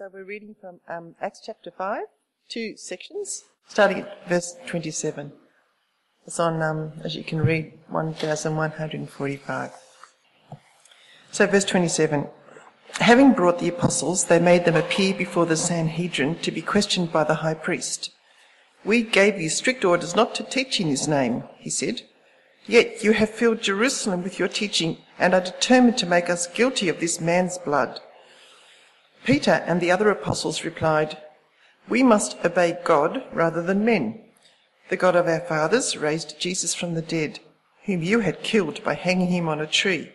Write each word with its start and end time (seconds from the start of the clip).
So 0.00 0.08
we're 0.10 0.24
reading 0.24 0.56
from 0.58 0.80
um, 0.88 1.14
Acts 1.20 1.42
chapter 1.44 1.70
5, 1.70 2.04
two 2.48 2.74
sections, 2.78 3.44
starting 3.68 4.00
at 4.00 4.26
verse 4.26 4.56
27. 4.64 5.30
It's 6.26 6.40
on, 6.40 6.62
um, 6.62 6.92
as 7.04 7.16
you 7.16 7.22
can 7.22 7.42
read, 7.42 7.78
1145. 7.90 9.72
So, 11.32 11.46
verse 11.46 11.66
27. 11.66 12.28
Having 12.92 13.34
brought 13.34 13.58
the 13.58 13.68
apostles, 13.68 14.24
they 14.24 14.38
made 14.40 14.64
them 14.64 14.76
appear 14.76 15.12
before 15.12 15.44
the 15.44 15.54
Sanhedrin 15.54 16.36
to 16.36 16.50
be 16.50 16.62
questioned 16.62 17.12
by 17.12 17.24
the 17.24 17.34
high 17.34 17.52
priest. 17.52 18.10
We 18.86 19.02
gave 19.02 19.38
you 19.38 19.50
strict 19.50 19.84
orders 19.84 20.16
not 20.16 20.34
to 20.36 20.42
teach 20.42 20.80
in 20.80 20.86
his 20.86 21.08
name, 21.08 21.44
he 21.58 21.68
said. 21.68 22.04
Yet 22.66 23.04
you 23.04 23.12
have 23.12 23.28
filled 23.28 23.60
Jerusalem 23.60 24.22
with 24.22 24.38
your 24.38 24.48
teaching 24.48 24.96
and 25.18 25.34
are 25.34 25.42
determined 25.42 25.98
to 25.98 26.06
make 26.06 26.30
us 26.30 26.46
guilty 26.46 26.88
of 26.88 27.00
this 27.00 27.20
man's 27.20 27.58
blood. 27.58 28.00
Peter 29.24 29.62
and 29.66 29.80
the 29.80 29.90
other 29.90 30.10
apostles 30.10 30.64
replied, 30.64 31.18
We 31.88 32.02
must 32.02 32.36
obey 32.44 32.78
God 32.84 33.24
rather 33.32 33.62
than 33.62 33.84
men. 33.84 34.20
The 34.88 34.96
God 34.96 35.14
of 35.14 35.28
our 35.28 35.40
fathers 35.40 35.96
raised 35.96 36.40
Jesus 36.40 36.74
from 36.74 36.94
the 36.94 37.02
dead, 37.02 37.40
whom 37.84 38.02
you 38.02 38.20
had 38.20 38.42
killed 38.42 38.82
by 38.82 38.94
hanging 38.94 39.28
him 39.28 39.48
on 39.48 39.60
a 39.60 39.66
tree. 39.66 40.12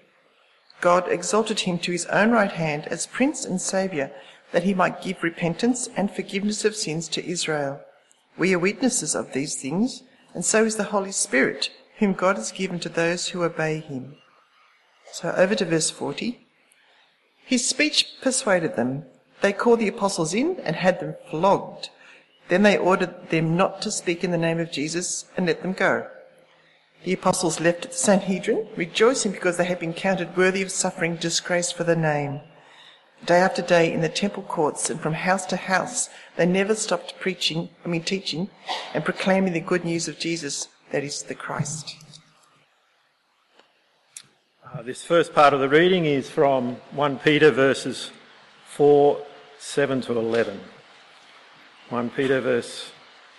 God 0.81 1.07
exalted 1.07 1.61
him 1.61 1.79
to 1.79 1.91
his 1.91 2.05
own 2.07 2.31
right 2.31 2.51
hand 2.51 2.87
as 2.87 3.07
Prince 3.07 3.45
and 3.45 3.61
Saviour, 3.61 4.11
that 4.51 4.63
he 4.63 4.73
might 4.73 5.01
give 5.01 5.23
repentance 5.23 5.87
and 5.95 6.11
forgiveness 6.11 6.65
of 6.65 6.75
sins 6.75 7.07
to 7.09 7.25
Israel. 7.25 7.81
We 8.37 8.53
are 8.53 8.59
witnesses 8.59 9.15
of 9.15 9.33
these 9.33 9.55
things, 9.55 10.03
and 10.33 10.43
so 10.43 10.65
is 10.65 10.75
the 10.75 10.85
Holy 10.85 11.11
Spirit, 11.11 11.71
whom 11.99 12.13
God 12.13 12.35
has 12.35 12.51
given 12.51 12.79
to 12.81 12.89
those 12.89 13.29
who 13.29 13.43
obey 13.43 13.79
him. 13.79 14.17
So 15.11 15.31
over 15.31 15.55
to 15.55 15.65
verse 15.65 15.89
40. 15.89 16.44
His 17.45 17.67
speech 17.67 18.07
persuaded 18.21 18.75
them. 18.75 19.05
They 19.41 19.53
called 19.53 19.79
the 19.79 19.87
apostles 19.87 20.33
in 20.33 20.59
and 20.61 20.75
had 20.75 20.99
them 20.99 21.15
flogged. 21.29 21.89
Then 22.47 22.63
they 22.63 22.77
ordered 22.77 23.29
them 23.29 23.55
not 23.55 23.81
to 23.83 23.91
speak 23.91 24.23
in 24.23 24.31
the 24.31 24.37
name 24.37 24.59
of 24.59 24.71
Jesus 24.71 25.25
and 25.37 25.45
let 25.45 25.61
them 25.61 25.73
go. 25.73 26.07
The 27.03 27.13
apostles 27.13 27.59
left 27.59 27.83
the 27.83 27.93
Sanhedrin, 27.93 28.67
rejoicing 28.75 29.31
because 29.31 29.57
they 29.57 29.65
had 29.65 29.79
been 29.79 29.93
counted 29.93 30.35
worthy 30.35 30.63
of 30.63 30.71
suffering 30.71 31.17
disgrace 31.17 31.71
for 31.71 31.83
the 31.83 31.95
name. 31.95 32.41
Day 33.23 33.37
after 33.37 33.61
day 33.61 33.93
in 33.93 34.01
the 34.01 34.09
temple 34.09 34.43
courts 34.43 34.89
and 34.89 34.99
from 34.99 35.13
house 35.13 35.45
to 35.47 35.55
house, 35.55 36.09
they 36.35 36.47
never 36.47 36.73
stopped 36.73 37.19
preaching, 37.19 37.69
I 37.83 37.89
mean 37.89 38.03
teaching, 38.03 38.49
and 38.93 39.05
proclaiming 39.05 39.53
the 39.53 39.59
good 39.59 39.85
news 39.85 40.07
of 40.07 40.17
Jesus, 40.17 40.67
that 40.91 41.03
is 41.03 41.21
the 41.21 41.35
Christ. 41.35 41.95
Uh, 44.75 44.81
this 44.81 45.05
first 45.05 45.33
part 45.33 45.53
of 45.53 45.61
the 45.61 45.69
reading 45.69 46.03
is 46.03 46.29
from 46.29 46.75
1 46.91 47.19
Peter 47.19 47.49
verses 47.49 48.11
4, 48.71 49.17
7 49.57 50.01
to 50.01 50.19
11. 50.19 50.59
1 51.87 52.09
Peter 52.09 52.41
verse, 52.41 52.91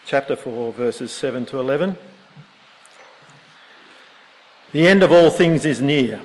chapter 0.07 0.35
4 0.35 0.73
verses 0.73 1.13
7 1.13 1.45
to 1.45 1.59
11. 1.61 1.99
The 4.73 4.89
end 4.89 5.03
of 5.03 5.13
all 5.13 5.29
things 5.29 5.67
is 5.67 5.83
near. 5.83 6.23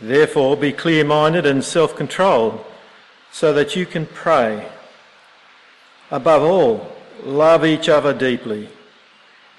Therefore 0.00 0.56
be 0.56 0.72
clear-minded 0.72 1.46
and 1.46 1.62
self-controlled 1.62 2.64
so 3.30 3.52
that 3.52 3.76
you 3.76 3.86
can 3.86 4.06
pray. 4.06 4.68
Above 6.10 6.42
all, 6.42 6.90
love 7.22 7.64
each 7.64 7.88
other 7.88 8.12
deeply 8.12 8.68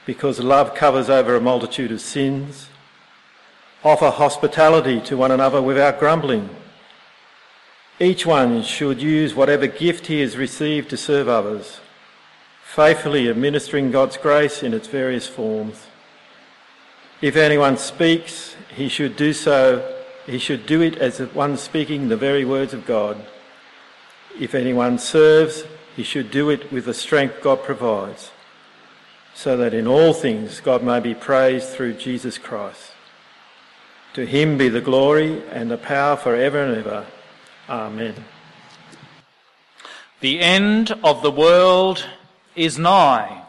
because 0.06 0.42
love 0.42 0.76
covers 0.76 1.10
over 1.10 1.38
a 1.38 1.42
multitude 1.42 1.94
of 1.94 2.02
sins. 2.02 2.68
Offer 3.84 4.12
hospitality 4.12 5.02
to 5.02 5.18
one 5.18 5.32
another 5.32 5.62
without 5.62 6.00
grumbling. 6.00 6.50
Each 8.00 8.26
one 8.26 8.62
should 8.62 9.02
use 9.02 9.34
whatever 9.34 9.66
gift 9.66 10.08
he 10.08 10.22
has 10.22 10.38
received 10.38 10.90
to 10.92 10.98
serve 10.98 11.28
others, 11.28 11.80
faithfully 12.64 13.28
administering 13.28 13.92
God's 13.92 14.18
grace 14.18 14.62
in 14.62 14.74
its 14.74 14.88
various 14.88 15.28
forms. 15.28 15.88
If 17.22 17.36
anyone 17.36 17.78
speaks, 17.78 18.56
he 18.76 18.88
should 18.88 19.16
do 19.16 19.34
so, 19.34 20.04
he 20.26 20.38
should 20.38 20.66
do 20.66 20.82
it 20.82 20.98
as 20.98 21.20
one 21.20 21.58
speaking 21.58 22.10
the 22.10 22.18
very 22.18 22.46
words 22.46 22.74
of 22.74 22.86
God. 22.86 23.18
If 24.40 24.56
anyone 24.56 25.00
serves, 25.00 25.64
he 25.96 26.04
should 26.04 26.32
do 26.32 26.50
it 26.50 26.72
with 26.72 26.86
the 26.86 26.94
strength 26.94 27.42
God 27.42 27.64
provides, 27.64 28.32
so 29.34 29.58
that 29.58 29.74
in 29.74 29.88
all 29.88 30.14
things 30.14 30.60
God 30.60 30.84
may 30.84 31.00
be 31.00 31.14
praised 31.14 31.70
through 31.70 31.94
Jesus 31.94 32.38
Christ. 32.38 32.91
To 34.14 34.26
him 34.26 34.58
be 34.58 34.68
the 34.68 34.82
glory 34.82 35.42
and 35.52 35.72
the 35.72 35.78
power 35.78 36.18
forever 36.18 36.64
and 36.64 36.78
ever. 36.78 37.06
Amen. 37.70 38.16
The 40.20 40.40
end 40.40 40.92
of 41.04 41.22
the 41.22 41.32
world 41.32 42.06
is 42.56 42.78
nigh. 42.78 43.44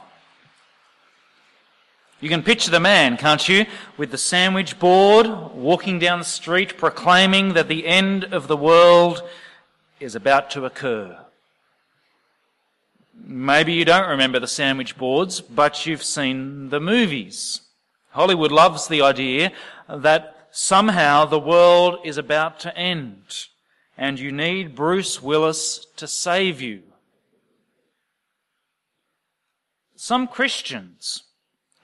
You 2.20 2.28
can 2.28 2.44
picture 2.44 2.70
the 2.70 2.78
man, 2.78 3.16
can't 3.16 3.48
you, 3.48 3.66
with 3.96 4.12
the 4.12 4.18
sandwich 4.18 4.78
board 4.78 5.26
walking 5.26 5.98
down 5.98 6.20
the 6.20 6.24
street 6.24 6.78
proclaiming 6.78 7.54
that 7.54 7.66
the 7.66 7.84
end 7.84 8.24
of 8.24 8.46
the 8.46 8.56
world 8.56 9.28
is 9.98 10.14
about 10.14 10.48
to 10.50 10.64
occur. 10.64 11.18
Maybe 13.24 13.72
you 13.72 13.84
don't 13.84 14.08
remember 14.08 14.38
the 14.38 14.46
sandwich 14.46 14.96
boards, 14.96 15.40
but 15.40 15.84
you've 15.84 16.04
seen 16.04 16.68
the 16.68 16.80
movies. 16.80 17.62
Hollywood 18.10 18.52
loves 18.52 18.86
the 18.86 19.02
idea 19.02 19.50
that 19.88 20.41
somehow 20.52 21.24
the 21.24 21.40
world 21.40 21.98
is 22.04 22.18
about 22.18 22.60
to 22.60 22.76
end 22.76 23.46
and 23.96 24.18
you 24.18 24.30
need 24.30 24.74
Bruce 24.74 25.22
Willis 25.22 25.86
to 25.96 26.06
save 26.06 26.60
you. 26.60 26.82
Some 29.96 30.26
Christians 30.26 31.24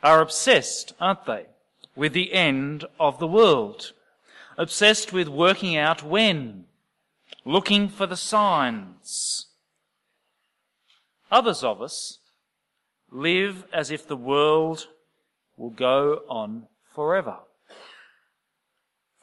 are 0.03 0.21
obsessed, 0.21 0.93
aren't 1.01 1.27
they, 1.27 1.47
with 1.95 2.13
the 2.13 2.33
end 2.33 2.85
of 2.99 3.19
the 3.19 3.27
world. 3.27 3.93
Obsessed 4.57 5.13
with 5.13 5.29
working 5.29 5.77
out 5.77 6.03
when, 6.03 6.65
looking 7.45 7.89
for 7.89 8.07
the 8.07 8.17
signs. 8.17 9.47
Others 11.31 11.63
of 11.63 11.81
us 11.81 12.19
live 13.11 13.65
as 13.73 13.91
if 13.91 14.07
the 14.07 14.17
world 14.17 14.89
will 15.57 15.71
go 15.71 16.23
on 16.29 16.67
forever. 16.93 17.37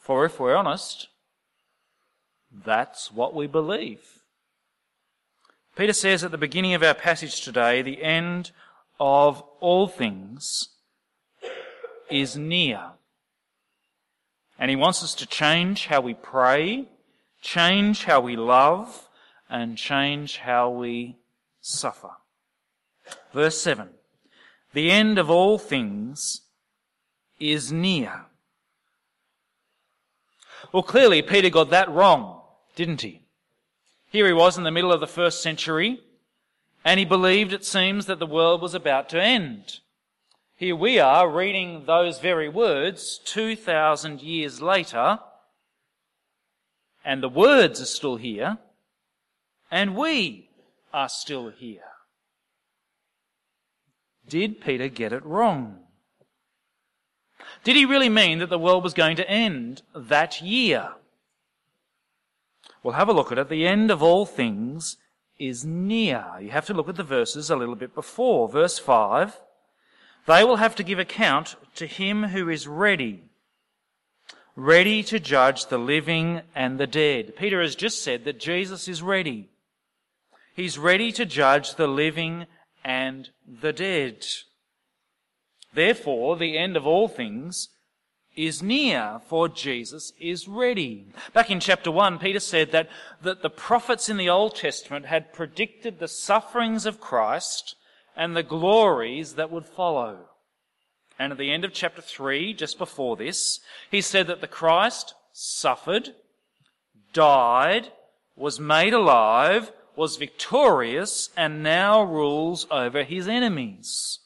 For 0.05 0.23
if 0.23 0.39
we're 0.39 0.55
honest, 0.55 1.07
that's 2.53 3.11
what 3.11 3.33
we 3.33 3.47
believe. 3.47 4.21
Peter 5.75 5.93
says 5.93 6.23
at 6.23 6.29
the 6.29 6.37
beginning 6.37 6.75
of 6.75 6.83
our 6.83 6.93
passage 6.93 7.41
today, 7.41 7.81
the 7.81 8.03
end 8.03 8.51
of 8.99 9.41
all 9.59 9.87
things 9.87 10.69
is 12.11 12.37
near. 12.37 12.91
And 14.59 14.69
he 14.69 14.75
wants 14.75 15.03
us 15.03 15.15
to 15.15 15.25
change 15.25 15.87
how 15.87 16.01
we 16.01 16.13
pray, 16.13 16.87
change 17.41 18.03
how 18.03 18.21
we 18.21 18.35
love, 18.35 19.09
and 19.49 19.75
change 19.75 20.37
how 20.37 20.69
we 20.69 21.17
suffer. 21.61 22.11
Verse 23.33 23.59
7. 23.59 23.89
The 24.71 24.91
end 24.91 25.17
of 25.17 25.31
all 25.31 25.57
things 25.57 26.41
is 27.39 27.71
near. 27.71 28.24
Well, 30.71 30.83
clearly 30.83 31.21
Peter 31.21 31.49
got 31.49 31.69
that 31.69 31.89
wrong, 31.89 32.41
didn't 32.75 33.01
he? 33.01 33.21
Here 34.11 34.27
he 34.27 34.33
was 34.33 34.57
in 34.57 34.63
the 34.63 34.71
middle 34.71 34.91
of 34.91 34.99
the 34.99 35.07
first 35.07 35.41
century, 35.41 35.99
and 36.83 36.99
he 36.99 37.05
believed, 37.05 37.53
it 37.53 37.65
seems, 37.65 38.05
that 38.05 38.19
the 38.19 38.25
world 38.25 38.61
was 38.61 38.73
about 38.73 39.09
to 39.09 39.21
end. 39.21 39.79
Here 40.55 40.75
we 40.75 40.99
are 40.99 41.29
reading 41.29 41.85
those 41.85 42.19
very 42.19 42.47
words 42.47 43.19
2,000 43.25 44.21
years 44.21 44.61
later, 44.61 45.19
and 47.03 47.21
the 47.21 47.29
words 47.29 47.81
are 47.81 47.85
still 47.85 48.15
here, 48.15 48.57
and 49.69 49.95
we 49.95 50.49
are 50.93 51.09
still 51.09 51.49
here. 51.49 51.81
Did 54.27 54.61
Peter 54.61 54.87
get 54.87 55.11
it 55.11 55.25
wrong? 55.25 55.84
Did 57.65 57.75
he 57.75 57.85
really 57.85 58.09
mean 58.09 58.37
that 58.39 58.51
the 58.51 58.59
world 58.59 58.83
was 58.83 58.93
going 58.93 59.15
to 59.15 59.27
end 59.27 59.81
that 59.95 60.39
year? 60.39 60.91
Well, 62.83 62.93
have 62.93 63.09
a 63.09 63.13
look 63.13 63.31
at 63.31 63.39
it. 63.39 63.49
The 63.49 63.65
end 63.65 63.89
of 63.89 64.03
all 64.03 64.27
things 64.27 64.97
is 65.39 65.65
near. 65.65 66.23
You 66.39 66.51
have 66.51 66.67
to 66.67 66.75
look 66.75 66.87
at 66.87 66.95
the 66.95 67.03
verses 67.03 67.49
a 67.49 67.55
little 67.55 67.73
bit 67.75 67.95
before. 67.95 68.47
Verse 68.47 68.77
5 68.77 69.39
They 70.27 70.43
will 70.43 70.57
have 70.57 70.75
to 70.75 70.83
give 70.83 70.99
account 70.99 71.55
to 71.73 71.87
him 71.87 72.25
who 72.25 72.49
is 72.49 72.67
ready, 72.67 73.23
ready 74.55 75.01
to 75.01 75.19
judge 75.19 75.65
the 75.65 75.79
living 75.79 76.41
and 76.53 76.79
the 76.79 76.85
dead. 76.85 77.35
Peter 77.35 77.63
has 77.63 77.75
just 77.75 78.03
said 78.03 78.25
that 78.25 78.39
Jesus 78.39 78.87
is 78.87 79.01
ready. 79.01 79.49
He's 80.55 80.77
ready 80.77 81.11
to 81.13 81.25
judge 81.25 81.73
the 81.73 81.87
living 81.87 82.45
and 82.83 83.31
the 83.47 83.73
dead. 83.73 84.23
Therefore, 85.75 86.37
the 86.37 86.57
end 86.57 86.77
of 86.77 86.87
all 86.87 87.09
things 87.09 87.67
is 88.35 88.63
near, 88.63 89.19
for 89.27 89.47
Jesus 89.49 90.13
is 90.19 90.47
ready. 90.47 91.07
Back 91.33 91.51
in 91.51 91.59
chapter 91.59 91.91
1, 91.91 92.17
Peter 92.19 92.39
said 92.39 92.71
that, 92.71 92.89
that 93.21 93.41
the 93.41 93.49
prophets 93.49 94.09
in 94.09 94.17
the 94.17 94.29
Old 94.29 94.55
Testament 94.55 95.05
had 95.05 95.33
predicted 95.33 95.99
the 95.99 96.07
sufferings 96.07 96.85
of 96.85 97.01
Christ 97.01 97.75
and 98.15 98.35
the 98.35 98.43
glories 98.43 99.33
that 99.35 99.51
would 99.51 99.65
follow. 99.65 100.29
And 101.19 101.31
at 101.31 101.37
the 101.37 101.51
end 101.51 101.65
of 101.65 101.73
chapter 101.73 102.01
3, 102.01 102.53
just 102.53 102.77
before 102.77 103.15
this, 103.15 103.59
he 103.91 104.01
said 104.01 104.27
that 104.27 104.41
the 104.41 104.47
Christ 104.47 105.13
suffered, 105.33 106.09
died, 107.13 107.91
was 108.35 108.59
made 108.59 108.93
alive, 108.93 109.71
was 109.95 110.17
victorious, 110.17 111.29
and 111.37 111.63
now 111.63 112.01
rules 112.01 112.65
over 112.71 113.03
his 113.03 113.27
enemies. 113.27 114.19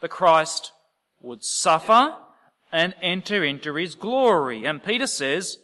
The 0.00 0.08
Christ 0.08 0.72
would 1.20 1.44
suffer 1.44 2.16
and 2.72 2.94
enter 3.02 3.44
into 3.44 3.74
his 3.74 3.94
glory. 3.94 4.64
And 4.64 4.82
Peter 4.82 5.06
says, 5.06 5.58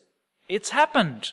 it's 0.48 0.70
happened. 0.70 1.32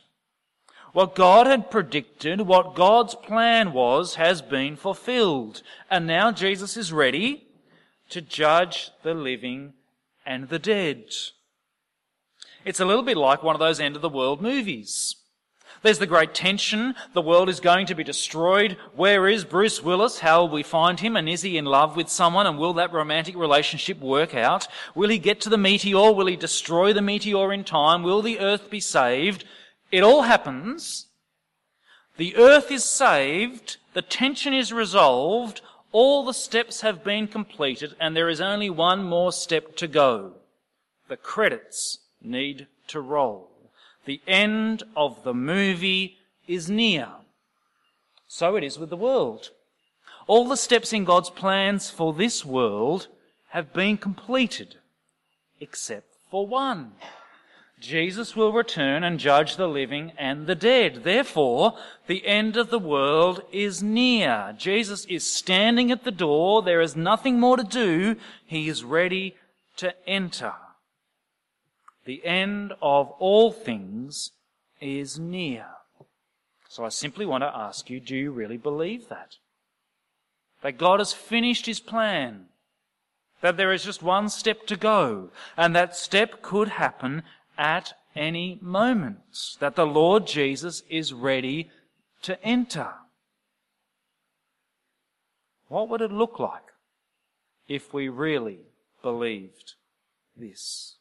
What 0.94 1.15
God 1.15 1.47
had 1.47 1.71
predicted, 1.71 2.41
what 2.41 2.75
God's 2.75 3.15
plan 3.15 3.73
was, 3.73 4.15
has 4.15 4.41
been 4.41 4.75
fulfilled. 4.75 5.63
And 5.89 6.05
now 6.05 6.31
Jesus 6.31 6.77
is 6.77 6.94
ready 6.94 7.47
to 8.09 8.21
judge 8.21 8.91
the 9.01 9.13
living 9.13 9.73
and 10.25 10.50
the 10.50 10.59
dead. 10.59 11.05
It's 12.63 12.79
a 12.79 12.85
little 12.85 13.03
bit 13.03 13.17
like 13.17 13.44
one 13.44 13.55
of 13.55 13.59
those 13.59 13.79
end 13.79 13.95
of 13.95 14.01
the 14.01 14.09
world 14.09 14.41
movies. 14.41 15.15
There's 15.83 16.00
the 16.00 16.07
great 16.07 16.33
tension. 16.33 16.95
The 17.12 17.21
world 17.21 17.50
is 17.50 17.59
going 17.59 17.88
to 17.88 17.95
be 17.95 18.06
destroyed. 18.06 18.77
Where 18.95 19.27
is 19.27 19.44
Bruce 19.44 19.83
Willis? 19.83 20.19
How 20.19 20.41
will 20.41 20.50
we 20.50 20.63
find 20.63 20.97
him? 20.97 21.18
And 21.18 21.27
is 21.27 21.41
he 21.41 21.57
in 21.57 21.65
love 21.65 21.97
with 21.97 22.07
someone? 22.07 22.47
And 22.47 22.57
will 22.57 22.74
that 22.75 22.94
romantic 22.94 23.35
relationship 23.35 24.00
work 24.00 24.33
out? 24.33 24.65
Will 24.95 25.09
he 25.09 25.19
get 25.19 25.41
to 25.41 25.50
the 25.50 25.57
meteor? 25.57 26.13
Will 26.13 26.27
he 26.27 26.38
destroy 26.38 26.94
the 26.94 27.01
meteor 27.01 27.51
in 27.51 27.65
time? 27.65 28.01
Will 28.01 28.21
the 28.21 28.39
earth 28.39 28.69
be 28.69 28.80
saved? 28.80 29.44
It 29.91 30.03
all 30.03 30.21
happens. 30.21 31.07
The 32.15 32.38
earth 32.38 32.71
is 32.71 32.86
saved. 32.86 33.75
The 33.94 34.01
tension 34.01 34.53
is 34.53 34.71
resolved. 34.71 35.59
All 35.91 36.24
the 36.24 36.33
steps 36.33 36.79
have 36.79 37.03
been 37.03 37.27
completed 37.27 37.94
and 38.00 38.15
there 38.15 38.29
is 38.29 38.39
only 38.39 38.69
one 38.69 39.03
more 39.03 39.33
step 39.33 39.75
to 39.75 39.88
go. 39.88 40.36
The 41.09 41.18
credits 41.18 42.00
need 42.21 42.68
to 42.88 43.01
roll. 43.01 43.52
The 44.05 44.21
end 44.27 44.83
of 44.95 45.23
the 45.23 45.33
movie 45.33 46.17
is 46.47 46.69
near. 46.69 47.07
So 48.27 48.55
it 48.55 48.63
is 48.63 48.77
with 48.77 48.89
the 48.89 48.97
world. 48.97 49.51
All 50.27 50.47
the 50.47 50.57
steps 50.57 50.94
in 50.94 51.03
God's 51.03 51.29
plans 51.29 51.89
for 51.89 52.13
this 52.13 52.45
world 52.45 53.07
have 53.50 53.73
been 53.73 53.97
completed, 53.97 54.75
except 55.59 56.07
for 56.31 56.47
one. 56.47 56.94
Jesus 57.79 58.33
will 58.33 58.53
return 58.53 59.03
and 59.03 59.19
judge 59.19 59.57
the 59.57 59.67
living 59.67 60.13
and 60.17 60.47
the 60.47 60.55
dead. 60.55 61.03
Therefore, 61.03 61.77
the 62.07 62.25
end 62.25 62.55
of 62.55 62.69
the 62.69 62.79
world 62.79 63.41
is 63.51 63.83
near. 63.83 64.55
Jesus 64.57 65.03
is 65.05 65.29
standing 65.29 65.91
at 65.91 66.05
the 66.05 66.11
door. 66.11 66.61
There 66.61 66.79
is 66.79 66.95
nothing 66.95 67.41
more 67.41 67.57
to 67.57 67.63
do. 67.63 68.15
He 68.45 68.69
is 68.69 68.85
ready 68.85 69.35
to 69.77 69.94
enter. 70.07 70.53
The 72.05 72.25
end 72.25 72.73
of 72.81 73.11
all 73.19 73.51
things 73.51 74.31
is 74.81 75.17
near. 75.17 75.65
So 76.67 76.83
I 76.83 76.89
simply 76.89 77.25
want 77.25 77.44
to 77.44 77.55
ask 77.55 77.89
you, 77.89 78.00
do 78.00 78.15
you 78.15 78.31
really 78.31 78.57
believe 78.57 79.07
that? 79.09 79.38
That 80.61 80.77
God 80.77 81.00
has 81.00 81.13
finished 81.13 81.65
his 81.65 81.79
plan. 81.79 82.45
That 83.41 83.57
there 83.57 83.73
is 83.73 83.83
just 83.83 84.01
one 84.01 84.29
step 84.29 84.65
to 84.67 84.75
go. 84.75 85.29
And 85.55 85.75
that 85.75 85.95
step 85.95 86.41
could 86.41 86.69
happen 86.69 87.23
at 87.57 87.94
any 88.15 88.57
moment. 88.61 89.19
That 89.59 89.75
the 89.75 89.85
Lord 89.85 90.25
Jesus 90.27 90.83
is 90.89 91.13
ready 91.13 91.69
to 92.23 92.41
enter. 92.44 92.94
What 95.67 95.89
would 95.89 96.01
it 96.01 96.11
look 96.11 96.39
like 96.39 96.73
if 97.67 97.94
we 97.94 98.09
really 98.09 98.59
believed 99.01 99.73
this? 100.35 100.95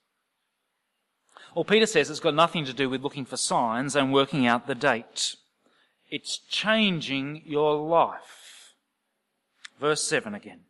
Well, 1.55 1.65
Peter 1.65 1.87
says 1.87 2.09
it's 2.09 2.21
got 2.21 2.35
nothing 2.35 2.65
to 2.65 2.73
do 2.73 2.89
with 2.89 3.03
looking 3.03 3.27
for 3.27 3.37
signs 3.37 3.95
and 3.95 4.13
working 4.13 4.47
out 4.47 4.67
the 4.67 4.75
date. 4.75 5.37
It's 6.11 6.39
changing 6.39 7.43
your 7.45 7.77
life. 7.77 8.75
Verse 9.79 10.03
7 10.03 10.35
again. 10.35 10.61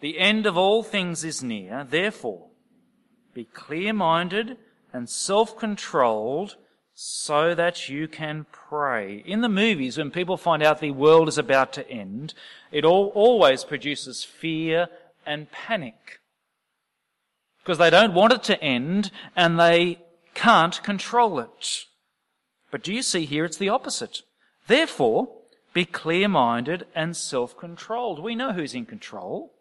The 0.00 0.18
end 0.18 0.46
of 0.46 0.56
all 0.56 0.82
things 0.82 1.24
is 1.24 1.42
near, 1.42 1.86
therefore, 1.88 2.48
be 3.34 3.44
clear 3.44 3.92
minded 3.92 4.56
and 4.92 5.08
self 5.08 5.56
controlled 5.56 6.56
so 6.94 7.54
that 7.54 7.88
you 7.88 8.08
can 8.08 8.46
pray. 8.50 9.22
In 9.24 9.40
the 9.40 9.48
movies, 9.48 9.98
when 9.98 10.10
people 10.10 10.36
find 10.36 10.62
out 10.62 10.80
the 10.80 10.90
world 10.90 11.28
is 11.28 11.38
about 11.38 11.72
to 11.74 11.88
end, 11.88 12.34
it 12.72 12.84
all, 12.84 13.12
always 13.14 13.62
produces 13.62 14.24
fear 14.24 14.88
and 15.24 15.50
panic. 15.52 16.18
Because 17.62 17.78
they 17.78 17.90
don't 17.90 18.14
want 18.14 18.32
it 18.32 18.42
to 18.44 18.60
end 18.60 19.12
and 19.36 19.60
they 19.60 19.98
can't 20.38 20.80
control 20.84 21.40
it. 21.40 21.86
But 22.70 22.84
do 22.84 22.94
you 22.94 23.02
see 23.02 23.24
here 23.24 23.44
it's 23.44 23.56
the 23.56 23.68
opposite? 23.68 24.22
Therefore, 24.68 25.28
be 25.74 25.84
clear 25.84 26.28
minded 26.28 26.86
and 26.94 27.16
self 27.16 27.56
controlled. 27.56 28.22
We 28.22 28.36
know 28.36 28.52
who's 28.52 28.74
in 28.74 28.86
control. 28.86 29.52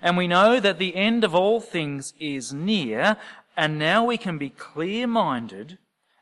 And 0.00 0.16
we 0.16 0.28
know 0.28 0.60
that 0.60 0.78
the 0.78 0.94
end 0.94 1.24
of 1.24 1.34
all 1.34 1.60
things 1.60 2.14
is 2.20 2.52
near, 2.52 3.16
and 3.56 3.78
now 3.78 4.04
we 4.04 4.16
can 4.16 4.38
be 4.38 4.50
clear 4.50 5.06
minded 5.06 5.78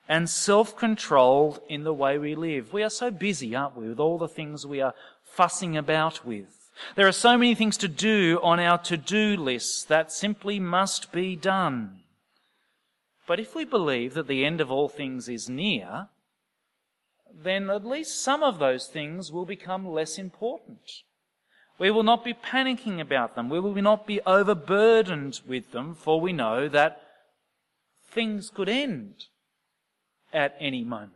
and 0.08 0.28
self 0.28 0.76
controlled 0.76 1.60
in 1.68 1.84
the 1.84 1.94
way 1.94 2.18
we 2.18 2.34
live. 2.34 2.72
We 2.72 2.82
are 2.82 2.90
so 2.90 3.10
busy, 3.10 3.54
aren't 3.54 3.76
we, 3.76 3.88
with 3.88 4.00
all 4.00 4.18
the 4.18 4.28
things 4.28 4.66
we 4.66 4.80
are 4.80 4.94
fussing 5.22 5.76
about 5.76 6.24
with. 6.24 6.70
There 6.96 7.06
are 7.06 7.12
so 7.12 7.36
many 7.36 7.54
things 7.54 7.76
to 7.78 7.88
do 7.88 8.40
on 8.42 8.58
our 8.58 8.78
to 8.78 8.96
do 8.96 9.36
lists 9.36 9.84
that 9.84 10.12
simply 10.12 10.58
must 10.58 11.12
be 11.12 11.36
done. 11.36 11.99
But 13.30 13.38
if 13.38 13.54
we 13.54 13.64
believe 13.64 14.14
that 14.14 14.26
the 14.26 14.44
end 14.44 14.60
of 14.60 14.72
all 14.72 14.88
things 14.88 15.28
is 15.28 15.48
near, 15.48 16.08
then 17.32 17.70
at 17.70 17.86
least 17.86 18.20
some 18.20 18.42
of 18.42 18.58
those 18.58 18.88
things 18.88 19.30
will 19.30 19.44
become 19.44 19.86
less 19.86 20.18
important. 20.18 20.80
We 21.78 21.92
will 21.92 22.02
not 22.02 22.24
be 22.24 22.34
panicking 22.34 23.00
about 23.00 23.36
them. 23.36 23.48
We 23.48 23.60
will 23.60 23.72
not 23.80 24.04
be 24.04 24.20
overburdened 24.26 25.42
with 25.46 25.70
them, 25.70 25.94
for 25.94 26.20
we 26.20 26.32
know 26.32 26.68
that 26.70 27.02
things 28.04 28.50
could 28.50 28.68
end 28.68 29.26
at 30.32 30.56
any 30.58 30.82
moment. 30.82 31.14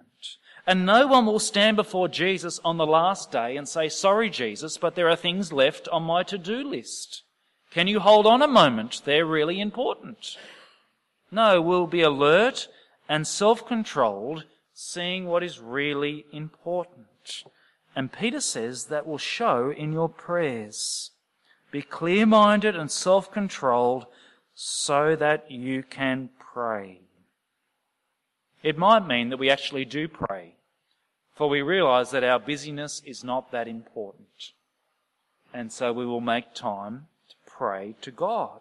And 0.69 0.87
no 0.87 1.09
one 1.09 1.27
will 1.27 1.41
stand 1.41 1.77
before 1.77 2.07
Jesus 2.07 2.61
on 2.65 2.77
the 2.77 2.87
last 2.87 3.33
day 3.33 3.57
and 3.57 3.69
say, 3.69 3.89
sorry, 3.89 4.31
Jesus, 4.31 4.79
but 4.79 4.95
there 4.95 5.09
are 5.09 5.17
things 5.17 5.53
left 5.53 5.89
on 5.89 6.05
my 6.05 6.23
to-do 6.23 6.63
list. 6.63 7.25
Can 7.73 7.89
you 7.89 7.99
hold 7.99 8.25
on 8.25 8.41
a 8.41 8.47
moment? 8.47 9.03
They're 9.05 9.27
really 9.27 9.61
important. 9.61 10.37
No, 11.35 11.61
we'll 11.61 11.89
be 11.89 12.03
alert 12.03 12.69
and 13.09 13.27
self-controlled, 13.27 14.45
seeing 14.73 15.27
what 15.27 15.43
is 15.43 15.59
really 15.59 16.27
important. 16.33 17.43
And 17.97 18.13
Peter 18.13 18.41
says 18.41 18.85
that 18.85 19.05
will 19.05 19.19
show 19.19 19.73
in 19.77 19.93
your 19.93 20.09
prayers. 20.09 21.11
Be 21.73 21.83
clear-minded 21.83 22.77
and 22.77 22.89
self-controlled 22.89 24.07
so 24.55 25.17
that 25.17 25.51
you 25.51 25.83
can 25.83 26.31
pray. 26.39 27.01
It 28.63 28.79
might 28.79 29.05
mean 29.05 29.31
that 29.31 29.41
we 29.41 29.51
actually 29.51 29.85
do 29.85 30.07
pray, 30.07 30.55
for 31.35 31.49
we 31.49 31.63
realize 31.63 32.13
that 32.13 32.23
our 32.23 32.39
busyness 32.39 33.03
is 33.05 33.25
not 33.25 33.51
that 33.51 33.67
important. 33.67 34.53
And 35.53 35.73
so 35.73 35.93
we 35.93 36.07
will 36.07 36.21
make 36.21 36.55
time 36.55 37.09
to 37.29 37.35
pray 37.45 37.97
to 38.03 38.13
God. 38.13 38.61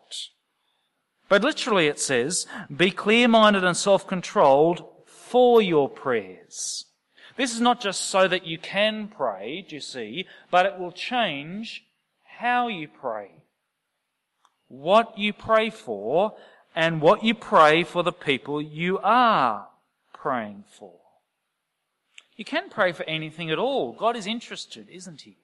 But 1.33 1.41
literally 1.41 1.87
it 1.87 1.99
says, 1.99 2.45
be 2.69 2.91
clear 2.91 3.27
minded 3.27 3.63
and 3.63 3.75
self 3.75 4.05
controlled 4.05 4.85
for 5.07 5.63
your 5.63 5.89
prayers. 5.89 6.85
This 7.37 7.55
is 7.55 7.59
not 7.59 7.81
just 7.81 8.01
so 8.01 8.27
that 8.27 8.45
you 8.45 8.59
can 8.59 9.07
pray, 9.07 9.65
do 9.67 9.73
you 9.73 9.81
see, 9.81 10.27
but 10.51 10.67
it 10.67 10.77
will 10.77 10.91
change 10.91 11.85
how 12.37 12.67
you 12.67 12.87
pray. 12.87 13.31
What 14.67 15.17
you 15.17 15.33
pray 15.33 15.71
for 15.71 16.35
and 16.75 17.01
what 17.01 17.23
you 17.23 17.33
pray 17.33 17.83
for 17.83 18.03
the 18.03 18.11
people 18.11 18.61
you 18.61 18.99
are 18.99 19.69
praying 20.13 20.65
for. 20.69 20.99
You 22.35 22.45
can 22.45 22.69
pray 22.69 22.91
for 22.91 23.05
anything 23.05 23.49
at 23.49 23.57
all. 23.57 23.93
God 23.93 24.15
is 24.15 24.27
interested, 24.27 24.87
isn't 24.87 25.21
He? 25.21 25.37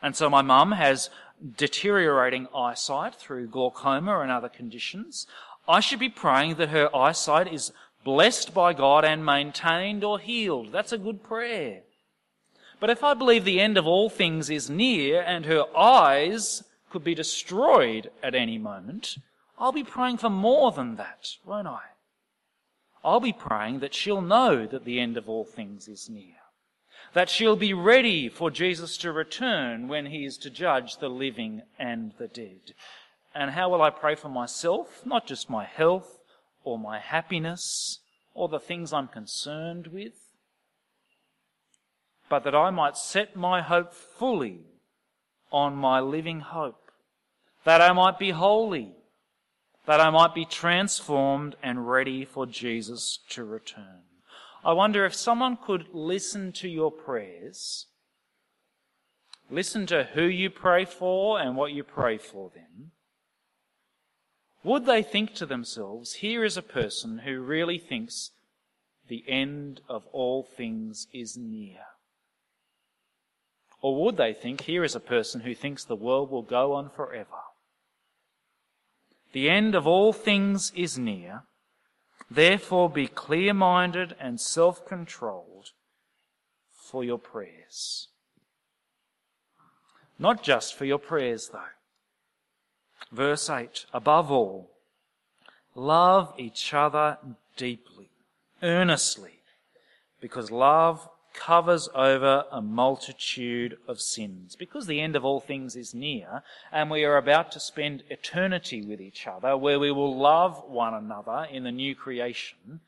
And 0.00 0.14
so 0.14 0.30
my 0.30 0.42
mum 0.42 0.70
has 0.72 1.10
deteriorating 1.56 2.48
eyesight 2.54 3.14
through 3.14 3.48
glaucoma 3.48 4.20
and 4.20 4.30
other 4.30 4.48
conditions. 4.48 5.26
I 5.68 5.80
should 5.80 5.98
be 5.98 6.08
praying 6.08 6.56
that 6.56 6.70
her 6.70 6.94
eyesight 6.94 7.52
is 7.52 7.72
blessed 8.04 8.52
by 8.52 8.72
God 8.72 9.04
and 9.04 9.24
maintained 9.24 10.04
or 10.04 10.18
healed. 10.18 10.72
That's 10.72 10.92
a 10.92 10.98
good 10.98 11.22
prayer. 11.22 11.82
But 12.80 12.90
if 12.90 13.04
I 13.04 13.14
believe 13.14 13.44
the 13.44 13.60
end 13.60 13.78
of 13.78 13.86
all 13.86 14.10
things 14.10 14.50
is 14.50 14.68
near 14.68 15.22
and 15.22 15.46
her 15.46 15.64
eyes 15.76 16.64
could 16.90 17.04
be 17.04 17.14
destroyed 17.14 18.10
at 18.22 18.34
any 18.34 18.58
moment, 18.58 19.18
I'll 19.58 19.72
be 19.72 19.84
praying 19.84 20.18
for 20.18 20.30
more 20.30 20.72
than 20.72 20.96
that, 20.96 21.36
won't 21.44 21.68
I? 21.68 21.80
I'll 23.04 23.20
be 23.20 23.32
praying 23.32 23.80
that 23.80 23.94
she'll 23.94 24.20
know 24.20 24.66
that 24.66 24.84
the 24.84 24.98
end 24.98 25.16
of 25.16 25.28
all 25.28 25.44
things 25.44 25.86
is 25.88 26.08
near. 26.08 26.41
That 27.14 27.28
she'll 27.28 27.56
be 27.56 27.74
ready 27.74 28.28
for 28.28 28.50
Jesus 28.50 28.96
to 28.98 29.12
return 29.12 29.86
when 29.86 30.06
he 30.06 30.24
is 30.24 30.38
to 30.38 30.50
judge 30.50 30.96
the 30.96 31.10
living 31.10 31.62
and 31.78 32.12
the 32.18 32.28
dead. 32.28 32.72
And 33.34 33.50
how 33.50 33.70
will 33.70 33.82
I 33.82 33.90
pray 33.90 34.14
for 34.14 34.28
myself? 34.28 35.04
Not 35.04 35.26
just 35.26 35.50
my 35.50 35.64
health 35.64 36.18
or 36.64 36.78
my 36.78 36.98
happiness 36.98 37.98
or 38.34 38.48
the 38.48 38.60
things 38.60 38.92
I'm 38.92 39.08
concerned 39.08 39.88
with, 39.88 40.14
but 42.28 42.44
that 42.44 42.54
I 42.54 42.70
might 42.70 42.96
set 42.96 43.36
my 43.36 43.60
hope 43.60 43.92
fully 43.92 44.60
on 45.50 45.76
my 45.76 46.00
living 46.00 46.40
hope, 46.40 46.90
that 47.64 47.82
I 47.82 47.92
might 47.92 48.18
be 48.18 48.30
holy, 48.30 48.92
that 49.84 50.00
I 50.00 50.08
might 50.08 50.34
be 50.34 50.46
transformed 50.46 51.56
and 51.62 51.90
ready 51.90 52.24
for 52.24 52.46
Jesus 52.46 53.18
to 53.30 53.44
return. 53.44 54.00
I 54.64 54.72
wonder 54.72 55.04
if 55.04 55.14
someone 55.14 55.56
could 55.56 55.88
listen 55.92 56.52
to 56.52 56.68
your 56.68 56.92
prayers, 56.92 57.86
listen 59.50 59.86
to 59.86 60.04
who 60.14 60.24
you 60.24 60.50
pray 60.50 60.84
for 60.84 61.40
and 61.40 61.56
what 61.56 61.72
you 61.72 61.82
pray 61.82 62.16
for 62.16 62.50
them. 62.50 62.92
Would 64.64 64.86
they 64.86 65.02
think 65.02 65.34
to 65.34 65.46
themselves, 65.46 66.14
here 66.14 66.44
is 66.44 66.56
a 66.56 66.62
person 66.62 67.18
who 67.18 67.40
really 67.40 67.78
thinks 67.78 68.30
the 69.08 69.24
end 69.26 69.80
of 69.88 70.06
all 70.12 70.44
things 70.44 71.08
is 71.12 71.36
near? 71.36 71.80
Or 73.80 74.04
would 74.04 74.16
they 74.16 74.32
think, 74.32 74.60
here 74.60 74.84
is 74.84 74.94
a 74.94 75.00
person 75.00 75.40
who 75.40 75.56
thinks 75.56 75.84
the 75.84 75.96
world 75.96 76.30
will 76.30 76.42
go 76.42 76.74
on 76.74 76.88
forever? 76.88 77.42
The 79.32 79.50
end 79.50 79.74
of 79.74 79.88
all 79.88 80.12
things 80.12 80.70
is 80.76 80.96
near. 80.96 81.42
Therefore, 82.34 82.88
be 82.88 83.08
clear 83.08 83.52
minded 83.52 84.16
and 84.18 84.40
self 84.40 84.86
controlled 84.86 85.72
for 86.70 87.04
your 87.04 87.18
prayers. 87.18 88.08
Not 90.18 90.42
just 90.42 90.74
for 90.74 90.86
your 90.86 90.98
prayers, 90.98 91.50
though. 91.52 91.74
Verse 93.10 93.50
8 93.50 93.84
Above 93.92 94.30
all, 94.30 94.70
love 95.74 96.32
each 96.38 96.72
other 96.72 97.18
deeply, 97.58 98.08
earnestly, 98.62 99.42
because 100.18 100.50
love 100.50 101.06
covers 101.34 101.88
over 101.94 102.44
a 102.50 102.60
multitude 102.60 103.78
of 103.86 104.00
sins. 104.00 104.56
Because 104.56 104.86
the 104.86 105.00
end 105.00 105.16
of 105.16 105.24
all 105.24 105.40
things 105.40 105.76
is 105.76 105.94
near, 105.94 106.42
and 106.70 106.90
we 106.90 107.04
are 107.04 107.16
about 107.16 107.52
to 107.52 107.60
spend 107.60 108.04
eternity 108.08 108.82
with 108.82 109.00
each 109.00 109.26
other, 109.26 109.56
where 109.56 109.78
we 109.78 109.90
will 109.90 110.16
love 110.16 110.62
one 110.66 110.94
another 110.94 111.46
in 111.50 111.64
the 111.64 111.72
new 111.72 111.94
creation, 111.94 112.80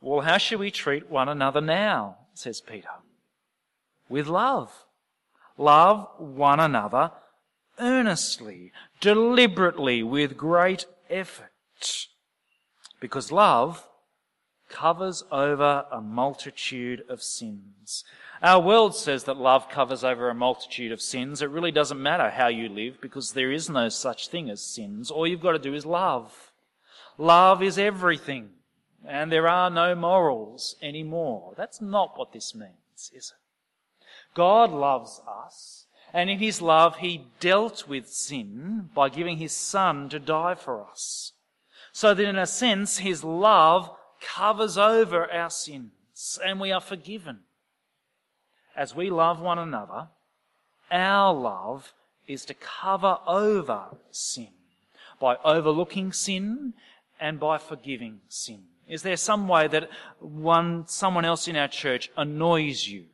well, 0.00 0.22
how 0.22 0.38
should 0.38 0.60
we 0.60 0.70
treat 0.70 1.10
one 1.10 1.28
another 1.28 1.60
now? 1.60 2.16
says 2.34 2.60
Peter. 2.60 2.88
With 4.08 4.26
love. 4.26 4.86
Love 5.58 6.08
one 6.18 6.58
another 6.58 7.12
earnestly, 7.78 8.72
deliberately, 9.00 10.02
with 10.02 10.36
great 10.36 10.86
effort. 11.08 11.50
Because 12.98 13.32
love 13.32 13.86
covers 14.70 15.22
over 15.30 15.84
a 15.92 16.00
multitude 16.00 17.04
of 17.08 17.22
sins. 17.22 18.04
Our 18.42 18.60
world 18.62 18.96
says 18.96 19.24
that 19.24 19.36
love 19.36 19.68
covers 19.68 20.02
over 20.02 20.30
a 20.30 20.34
multitude 20.34 20.92
of 20.92 21.02
sins. 21.02 21.42
It 21.42 21.50
really 21.50 21.72
doesn't 21.72 22.02
matter 22.02 22.30
how 22.30 22.48
you 22.48 22.70
live 22.70 22.98
because 23.02 23.32
there 23.32 23.52
is 23.52 23.68
no 23.68 23.90
such 23.90 24.28
thing 24.28 24.48
as 24.48 24.62
sins. 24.62 25.10
All 25.10 25.26
you've 25.26 25.42
got 25.42 25.52
to 25.52 25.58
do 25.58 25.74
is 25.74 25.84
love. 25.84 26.50
Love 27.18 27.62
is 27.62 27.76
everything. 27.76 28.50
And 29.06 29.30
there 29.30 29.48
are 29.48 29.68
no 29.68 29.94
morals 29.94 30.76
anymore. 30.80 31.52
That's 31.56 31.82
not 31.82 32.18
what 32.18 32.32
this 32.32 32.54
means, 32.54 33.10
is 33.14 33.34
it? 33.34 34.04
God 34.34 34.70
loves 34.70 35.20
us. 35.28 35.86
And 36.12 36.30
in 36.30 36.38
his 36.38 36.62
love, 36.62 36.96
he 36.96 37.26
dealt 37.40 37.86
with 37.86 38.08
sin 38.08 38.88
by 38.94 39.10
giving 39.10 39.36
his 39.36 39.52
son 39.52 40.08
to 40.08 40.18
die 40.18 40.54
for 40.54 40.82
us. 40.82 41.32
So 41.92 42.14
that 42.14 42.26
in 42.26 42.38
a 42.38 42.46
sense, 42.46 42.98
his 42.98 43.22
love 43.22 43.90
covers 44.20 44.76
over 44.78 45.30
our 45.30 45.50
sins 45.50 46.38
and 46.44 46.60
we 46.60 46.72
are 46.72 46.80
forgiven. 46.80 47.40
As 48.76 48.94
we 48.94 49.10
love 49.10 49.40
one 49.40 49.58
another, 49.58 50.08
our 50.90 51.34
love 51.34 51.92
is 52.26 52.44
to 52.46 52.54
cover 52.54 53.18
over 53.26 53.96
sin 54.10 54.48
by 55.18 55.36
overlooking 55.44 56.12
sin 56.12 56.74
and 57.20 57.38
by 57.38 57.58
forgiving 57.58 58.20
sin. 58.28 58.62
Is 58.88 59.02
there 59.02 59.16
some 59.16 59.46
way 59.46 59.68
that 59.68 59.88
one, 60.18 60.86
someone 60.88 61.24
else 61.24 61.46
in 61.46 61.56
our 61.56 61.68
church 61.68 62.10
annoys 62.16 62.88
you? 62.88 63.04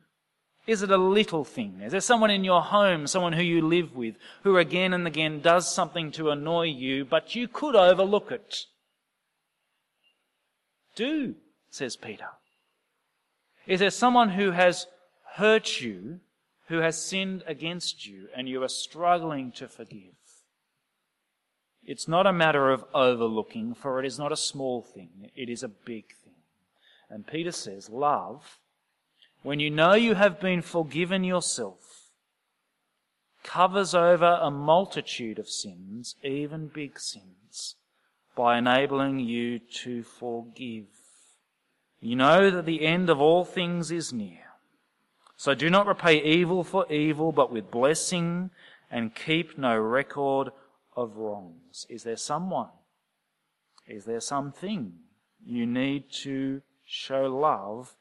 Is 0.65 0.81
it 0.81 0.91
a 0.91 0.97
little 0.97 1.45
thing? 1.45 1.81
Is 1.81 1.91
there 1.91 2.01
someone 2.01 2.29
in 2.31 2.43
your 2.43 2.61
home, 2.61 3.07
someone 3.07 3.33
who 3.33 3.43
you 3.43 3.61
live 3.61 3.95
with, 3.95 4.15
who 4.43 4.57
again 4.57 4.93
and 4.93 5.07
again 5.07 5.39
does 5.39 5.71
something 5.71 6.11
to 6.11 6.29
annoy 6.29 6.63
you, 6.63 7.05
but 7.05 7.35
you 7.35 7.47
could 7.47 7.75
overlook 7.75 8.31
it? 8.31 8.65
Do, 10.97 11.35
says 11.69 11.95
Peter. 11.95 12.27
Is 13.65 13.79
there 13.79 13.89
someone 13.89 14.29
who 14.29 14.51
has 14.51 14.87
hurt 15.35 15.79
you, 15.79 16.19
who 16.67 16.79
has 16.79 17.01
sinned 17.01 17.43
against 17.45 18.05
you, 18.05 18.27
and 18.35 18.49
you 18.49 18.63
are 18.63 18.69
struggling 18.69 19.51
to 19.53 19.67
forgive? 19.67 20.15
It's 21.85 22.07
not 22.07 22.27
a 22.27 22.33
matter 22.33 22.69
of 22.71 22.83
overlooking, 22.93 23.73
for 23.73 23.99
it 23.99 24.05
is 24.05 24.19
not 24.19 24.31
a 24.33 24.37
small 24.37 24.81
thing, 24.81 25.29
it 25.35 25.47
is 25.47 25.63
a 25.63 25.69
big 25.69 26.13
thing. 26.23 26.33
And 27.09 27.25
Peter 27.25 27.53
says, 27.53 27.89
Love, 27.89 28.57
when 29.43 29.59
you 29.61 29.69
know 29.69 29.93
you 29.93 30.15
have 30.15 30.41
been 30.41 30.61
forgiven 30.61 31.23
yourself, 31.23 32.09
covers 33.43 33.95
over 33.95 34.39
a 34.41 34.51
multitude 34.51 35.39
of 35.39 35.47
sins, 35.47 36.15
even 36.23 36.67
big 36.67 36.99
sins 36.99 37.75
by 38.37 38.59
enabling 38.59 39.19
you 39.19 39.57
to 39.57 40.03
forgive. 40.03 40.85
You 41.99 42.15
know 42.15 42.51
that 42.51 42.67
the 42.67 42.85
end 42.85 43.09
of 43.09 43.19
all 43.19 43.43
things 43.43 43.91
is 43.91 44.13
near. 44.13 44.45
So 45.35 45.55
do 45.55 45.71
not 45.71 45.87
repay 45.87 46.21
evil 46.23 46.63
for 46.63 46.89
evil, 46.91 47.31
but 47.31 47.51
with 47.51 47.71
blessing, 47.71 48.51
and 48.91 49.15
keep 49.15 49.57
no 49.57 49.75
record 49.75 50.51
of 50.95 51.17
wrongs. 51.17 51.87
Is 51.89 52.03
there 52.03 52.15
someone? 52.15 52.69
Is 53.87 54.05
there 54.05 54.21
something 54.21 54.93
you 55.43 55.65
need 55.65 56.11
to 56.23 56.61
show 56.85 57.23
love 57.25 57.95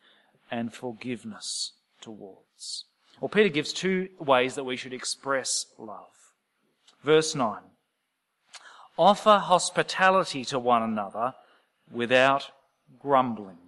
and 0.50 0.72
forgiveness 0.72 1.72
towards? 2.02 2.84
Well, 3.20 3.30
Peter 3.30 3.48
gives 3.48 3.72
two 3.72 4.10
ways 4.18 4.54
that 4.54 4.64
we 4.64 4.76
should 4.76 4.92
express 4.92 5.66
love. 5.78 6.34
Verse 7.02 7.34
9 7.34 7.56
offer 8.98 9.38
hospitality 9.38 10.44
to 10.46 10.58
one 10.58 10.82
another 10.82 11.34
without 11.90 12.50
grumbling. 12.98 13.58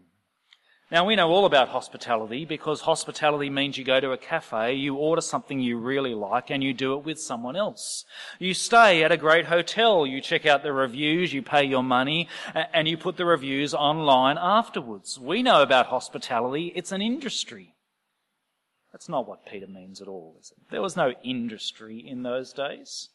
Now 0.90 1.04
we 1.04 1.16
know 1.16 1.28
all 1.28 1.44
about 1.44 1.68
hospitality 1.68 2.46
because 2.46 2.80
hospitality 2.80 3.50
means 3.50 3.76
you 3.76 3.84
go 3.84 4.00
to 4.00 4.12
a 4.12 4.16
cafe, 4.16 4.72
you 4.72 4.94
order 4.94 5.20
something 5.20 5.60
you 5.60 5.76
really 5.76 6.14
like 6.14 6.50
and 6.50 6.64
you 6.64 6.72
do 6.72 6.94
it 6.94 7.04
with 7.04 7.20
someone 7.20 7.56
else. 7.56 8.06
You 8.38 8.54
stay 8.54 9.04
at 9.04 9.12
a 9.12 9.18
great 9.18 9.44
hotel, 9.44 10.06
you 10.06 10.22
check 10.22 10.46
out 10.46 10.62
the 10.62 10.72
reviews, 10.72 11.34
you 11.34 11.42
pay 11.42 11.64
your 11.64 11.82
money 11.82 12.26
and 12.72 12.88
you 12.88 12.96
put 12.96 13.18
the 13.18 13.26
reviews 13.26 13.74
online 13.74 14.38
afterwards. 14.40 15.18
We 15.18 15.42
know 15.42 15.60
about 15.60 15.88
hospitality, 15.88 16.72
it's 16.74 16.92
an 16.92 17.02
industry. 17.02 17.74
That's 18.90 19.10
not 19.10 19.28
what 19.28 19.44
Peter 19.44 19.66
means 19.66 20.00
at 20.00 20.08
all, 20.08 20.36
is 20.40 20.52
it? 20.56 20.70
There 20.70 20.80
was 20.80 20.96
no 20.96 21.12
industry 21.22 21.98
in 21.98 22.22
those 22.22 22.54
days. 22.54 23.10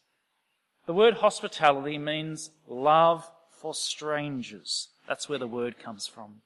The 0.86 0.94
word 0.94 1.14
hospitality 1.14 1.98
means 1.98 2.50
love 2.68 3.30
for 3.50 3.74
strangers. 3.74 4.88
That's 5.08 5.28
where 5.28 5.38
the 5.38 5.46
word 5.46 5.78
comes 5.78 6.06
from. 6.06 6.42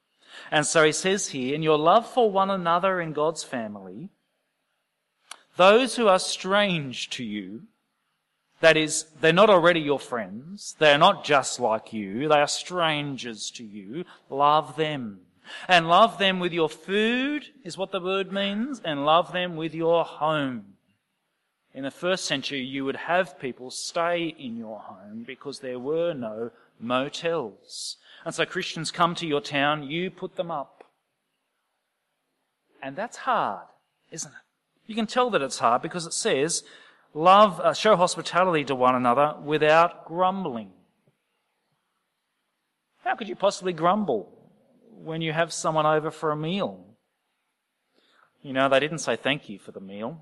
And 0.50 0.66
so 0.66 0.84
he 0.84 0.92
says 0.92 1.28
here, 1.28 1.54
in 1.54 1.62
your 1.62 1.78
love 1.78 2.08
for 2.08 2.30
one 2.30 2.50
another 2.50 3.00
in 3.00 3.12
God's 3.12 3.42
family, 3.42 4.10
those 5.56 5.96
who 5.96 6.06
are 6.06 6.18
strange 6.18 7.10
to 7.10 7.24
you, 7.24 7.62
that 8.60 8.76
is, 8.76 9.06
they're 9.20 9.32
not 9.32 9.50
already 9.50 9.80
your 9.80 9.98
friends, 9.98 10.76
they're 10.78 10.98
not 10.98 11.24
just 11.24 11.58
like 11.58 11.92
you, 11.92 12.28
they 12.28 12.40
are 12.40 12.48
strangers 12.48 13.50
to 13.52 13.64
you, 13.64 14.04
love 14.30 14.76
them. 14.76 15.20
And 15.66 15.88
love 15.88 16.18
them 16.18 16.40
with 16.40 16.52
your 16.52 16.68
food, 16.68 17.46
is 17.64 17.78
what 17.78 17.90
the 17.90 18.00
word 18.00 18.32
means, 18.32 18.82
and 18.84 19.06
love 19.06 19.32
them 19.32 19.56
with 19.56 19.74
your 19.74 20.04
home. 20.04 20.74
In 21.78 21.84
the 21.84 21.92
first 21.92 22.24
century, 22.24 22.58
you 22.58 22.84
would 22.84 22.96
have 22.96 23.38
people 23.38 23.70
stay 23.70 24.34
in 24.36 24.56
your 24.56 24.80
home 24.80 25.22
because 25.24 25.60
there 25.60 25.78
were 25.78 26.12
no 26.12 26.50
motels. 26.80 27.98
And 28.24 28.34
so 28.34 28.44
Christians 28.44 28.90
come 28.90 29.14
to 29.14 29.28
your 29.28 29.40
town, 29.40 29.88
you 29.88 30.10
put 30.10 30.34
them 30.34 30.50
up. 30.50 30.82
And 32.82 32.96
that's 32.96 33.18
hard, 33.18 33.68
isn't 34.10 34.32
it? 34.32 34.88
You 34.88 34.96
can 34.96 35.06
tell 35.06 35.30
that 35.30 35.40
it's 35.40 35.60
hard 35.60 35.80
because 35.80 36.04
it 36.04 36.14
says, 36.14 36.64
love, 37.14 37.60
uh, 37.60 37.74
show 37.74 37.94
hospitality 37.94 38.64
to 38.64 38.74
one 38.74 38.96
another 38.96 39.36
without 39.40 40.04
grumbling. 40.04 40.72
How 43.04 43.14
could 43.14 43.28
you 43.28 43.36
possibly 43.36 43.72
grumble 43.72 44.36
when 44.90 45.22
you 45.22 45.32
have 45.32 45.52
someone 45.52 45.86
over 45.86 46.10
for 46.10 46.32
a 46.32 46.36
meal? 46.36 46.84
You 48.42 48.52
know, 48.52 48.68
they 48.68 48.80
didn't 48.80 48.98
say 48.98 49.14
thank 49.14 49.48
you 49.48 49.60
for 49.60 49.70
the 49.70 49.78
meal. 49.78 50.20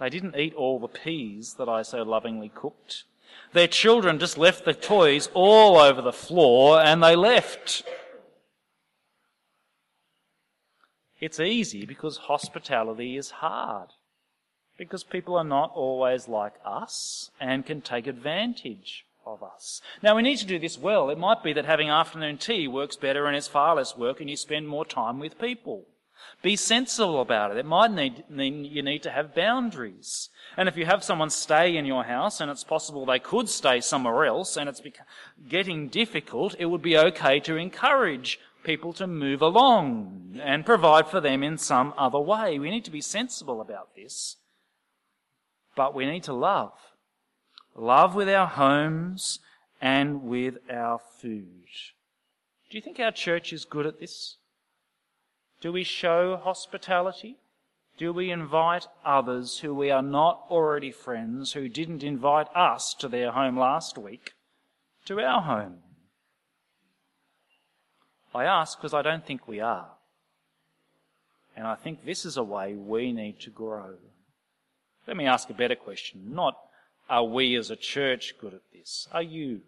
They 0.00 0.10
didn't 0.10 0.36
eat 0.36 0.54
all 0.54 0.78
the 0.78 0.88
peas 0.88 1.54
that 1.54 1.68
I 1.68 1.82
so 1.82 2.02
lovingly 2.02 2.50
cooked. 2.54 3.04
Their 3.52 3.68
children 3.68 4.18
just 4.18 4.36
left 4.36 4.64
the 4.64 4.74
toys 4.74 5.28
all 5.34 5.76
over 5.78 6.02
the 6.02 6.12
floor 6.12 6.80
and 6.80 7.02
they 7.02 7.14
left. 7.14 7.84
It's 11.20 11.40
easy 11.40 11.86
because 11.86 12.16
hospitality 12.16 13.16
is 13.16 13.30
hard. 13.30 13.90
Because 14.76 15.04
people 15.04 15.36
are 15.36 15.44
not 15.44 15.70
always 15.74 16.28
like 16.28 16.54
us 16.64 17.30
and 17.40 17.64
can 17.64 17.80
take 17.80 18.08
advantage 18.08 19.06
of 19.24 19.42
us. 19.42 19.80
Now 20.02 20.16
we 20.16 20.22
need 20.22 20.38
to 20.38 20.46
do 20.46 20.58
this 20.58 20.76
well. 20.76 21.08
It 21.10 21.18
might 21.18 21.44
be 21.44 21.52
that 21.52 21.64
having 21.64 21.88
afternoon 21.88 22.38
tea 22.38 22.66
works 22.66 22.96
better 22.96 23.26
and 23.26 23.36
is 23.36 23.46
far 23.46 23.76
less 23.76 23.96
work 23.96 24.20
and 24.20 24.28
you 24.28 24.36
spend 24.36 24.68
more 24.68 24.84
time 24.84 25.20
with 25.20 25.38
people. 25.38 25.86
Be 26.42 26.56
sensible 26.56 27.20
about 27.20 27.50
it. 27.50 27.56
It 27.56 27.66
might 27.66 27.90
need, 27.90 28.24
mean 28.28 28.64
you 28.64 28.82
need 28.82 29.02
to 29.04 29.10
have 29.10 29.34
boundaries. 29.34 30.28
And 30.56 30.68
if 30.68 30.76
you 30.76 30.84
have 30.86 31.02
someone 31.02 31.30
stay 31.30 31.76
in 31.76 31.86
your 31.86 32.04
house 32.04 32.40
and 32.40 32.50
it's 32.50 32.64
possible 32.64 33.06
they 33.06 33.18
could 33.18 33.48
stay 33.48 33.80
somewhere 33.80 34.24
else 34.24 34.56
and 34.56 34.68
it's 34.68 34.82
getting 35.48 35.88
difficult, 35.88 36.54
it 36.58 36.66
would 36.66 36.82
be 36.82 36.98
okay 36.98 37.40
to 37.40 37.56
encourage 37.56 38.38
people 38.62 38.92
to 38.94 39.06
move 39.06 39.42
along 39.42 40.40
and 40.42 40.66
provide 40.66 41.06
for 41.06 41.20
them 41.20 41.42
in 41.42 41.58
some 41.58 41.94
other 41.96 42.18
way. 42.18 42.58
We 42.58 42.70
need 42.70 42.84
to 42.84 42.90
be 42.90 43.00
sensible 43.00 43.60
about 43.60 43.94
this. 43.94 44.36
But 45.76 45.94
we 45.94 46.06
need 46.06 46.22
to 46.24 46.32
love. 46.32 46.72
Love 47.74 48.14
with 48.14 48.28
our 48.28 48.46
homes 48.46 49.40
and 49.80 50.22
with 50.22 50.58
our 50.70 51.00
food. 51.20 51.64
Do 52.70 52.78
you 52.78 52.82
think 52.82 52.98
our 52.98 53.12
church 53.12 53.52
is 53.52 53.64
good 53.64 53.86
at 53.86 54.00
this? 54.00 54.36
Do 55.64 55.72
we 55.72 55.82
show 55.82 56.36
hospitality? 56.36 57.38
Do 57.96 58.12
we 58.12 58.30
invite 58.30 58.86
others 59.02 59.60
who 59.60 59.74
we 59.74 59.90
are 59.90 60.02
not 60.02 60.44
already 60.50 60.90
friends, 60.90 61.54
who 61.54 61.70
didn't 61.70 62.02
invite 62.02 62.54
us 62.54 62.92
to 62.98 63.08
their 63.08 63.32
home 63.32 63.58
last 63.58 63.96
week, 63.96 64.34
to 65.06 65.18
our 65.22 65.40
home? 65.40 65.78
I 68.34 68.44
ask 68.44 68.76
because 68.76 68.92
I 68.92 69.00
don't 69.00 69.24
think 69.24 69.48
we 69.48 69.58
are. 69.58 69.92
And 71.56 71.66
I 71.66 71.76
think 71.76 72.04
this 72.04 72.26
is 72.26 72.36
a 72.36 72.44
way 72.44 72.74
we 72.74 73.10
need 73.10 73.40
to 73.40 73.50
grow. 73.50 73.94
Let 75.06 75.16
me 75.16 75.24
ask 75.24 75.48
a 75.48 75.54
better 75.54 75.76
question. 75.76 76.34
Not 76.34 76.58
are 77.08 77.24
we 77.24 77.56
as 77.56 77.70
a 77.70 77.76
church 77.76 78.34
good 78.38 78.52
at 78.52 78.70
this? 78.70 79.08
Are 79.12 79.22
you 79.22 79.62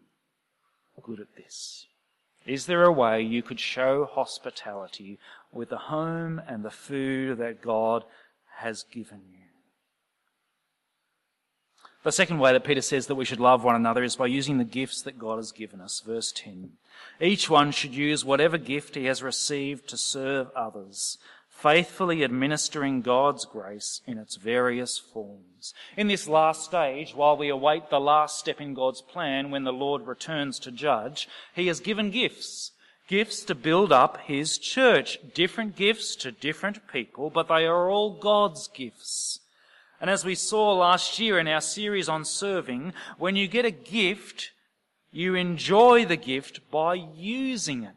good 1.02 1.20
at 1.20 1.36
this? 1.36 1.86
Is 2.46 2.66
there 2.66 2.84
a 2.84 2.92
way 2.92 3.22
you 3.22 3.42
could 3.42 3.58
show 3.58 4.04
hospitality 4.04 5.18
with 5.56 5.70
the 5.70 5.76
home 5.78 6.40
and 6.46 6.64
the 6.64 6.70
food 6.70 7.38
that 7.38 7.62
God 7.62 8.04
has 8.58 8.84
given 8.84 9.22
you? 9.30 9.38
The 12.04 12.12
second 12.12 12.38
way 12.38 12.52
that 12.52 12.62
Peter 12.62 12.82
says 12.82 13.08
that 13.08 13.16
we 13.16 13.25
should 13.25 13.40
love 13.40 13.64
one 13.64 13.75
another 13.75 14.04
is 14.04 14.14
by 14.14 14.26
using 14.26 14.58
the 14.58 14.64
gifts 14.64 15.02
that 15.02 15.18
God 15.18 15.38
has 15.38 15.50
given 15.50 15.80
us. 15.80 16.00
Verse 16.06 16.30
10. 16.30 16.70
Each 17.20 17.50
one 17.50 17.72
should 17.72 17.94
use 17.94 18.25
whatever 18.25 18.58
gift 18.58 18.94
he 18.94 19.06
has 19.06 19.25
received 19.25 19.88
to 19.88 19.96
serve 19.96 20.48
others 20.54 21.18
faithfully 21.56 22.22
administering 22.22 23.00
God's 23.00 23.46
grace 23.46 24.02
in 24.06 24.18
its 24.18 24.36
various 24.36 24.98
forms. 24.98 25.72
In 25.96 26.06
this 26.06 26.28
last 26.28 26.64
stage, 26.64 27.14
while 27.14 27.36
we 27.36 27.48
await 27.48 27.88
the 27.88 27.98
last 27.98 28.38
step 28.38 28.60
in 28.60 28.75
God's 28.75 29.00
plan 29.00 29.50
when 29.50 29.64
the 29.64 29.72
Lord 29.72 30.06
returns 30.06 30.58
to 30.60 30.70
judge, 30.70 31.28
He 31.54 31.66
has 31.68 31.80
given 31.80 32.10
gifts. 32.10 32.72
Gifts 33.06 33.44
to 33.44 33.54
build 33.54 33.92
up 33.92 34.18
His 34.22 34.58
church. 34.58 35.18
Different 35.34 35.76
gifts 35.76 36.16
to 36.16 36.32
different 36.32 36.88
people, 36.88 37.30
but 37.30 37.48
they 37.48 37.64
are 37.64 37.88
all 37.88 38.10
God's 38.18 38.68
gifts. 38.68 39.40
And 40.00 40.10
as 40.10 40.25
we 40.25 40.34
saw 40.34 40.72
last 40.75 41.18
year 41.18 41.38
in 41.38 41.48
our 41.48 41.60
series 41.60 42.08
on 42.08 42.24
serving, 42.24 42.92
when 43.16 43.37
you 43.37 43.48
get 43.48 43.64
a 43.64 43.70
gift, 43.70 44.50
you 45.11 45.35
enjoy 45.35 46.04
the 46.04 46.16
gift 46.16 46.61
by 46.70 46.94
using 46.94 47.85
it. 47.85 47.94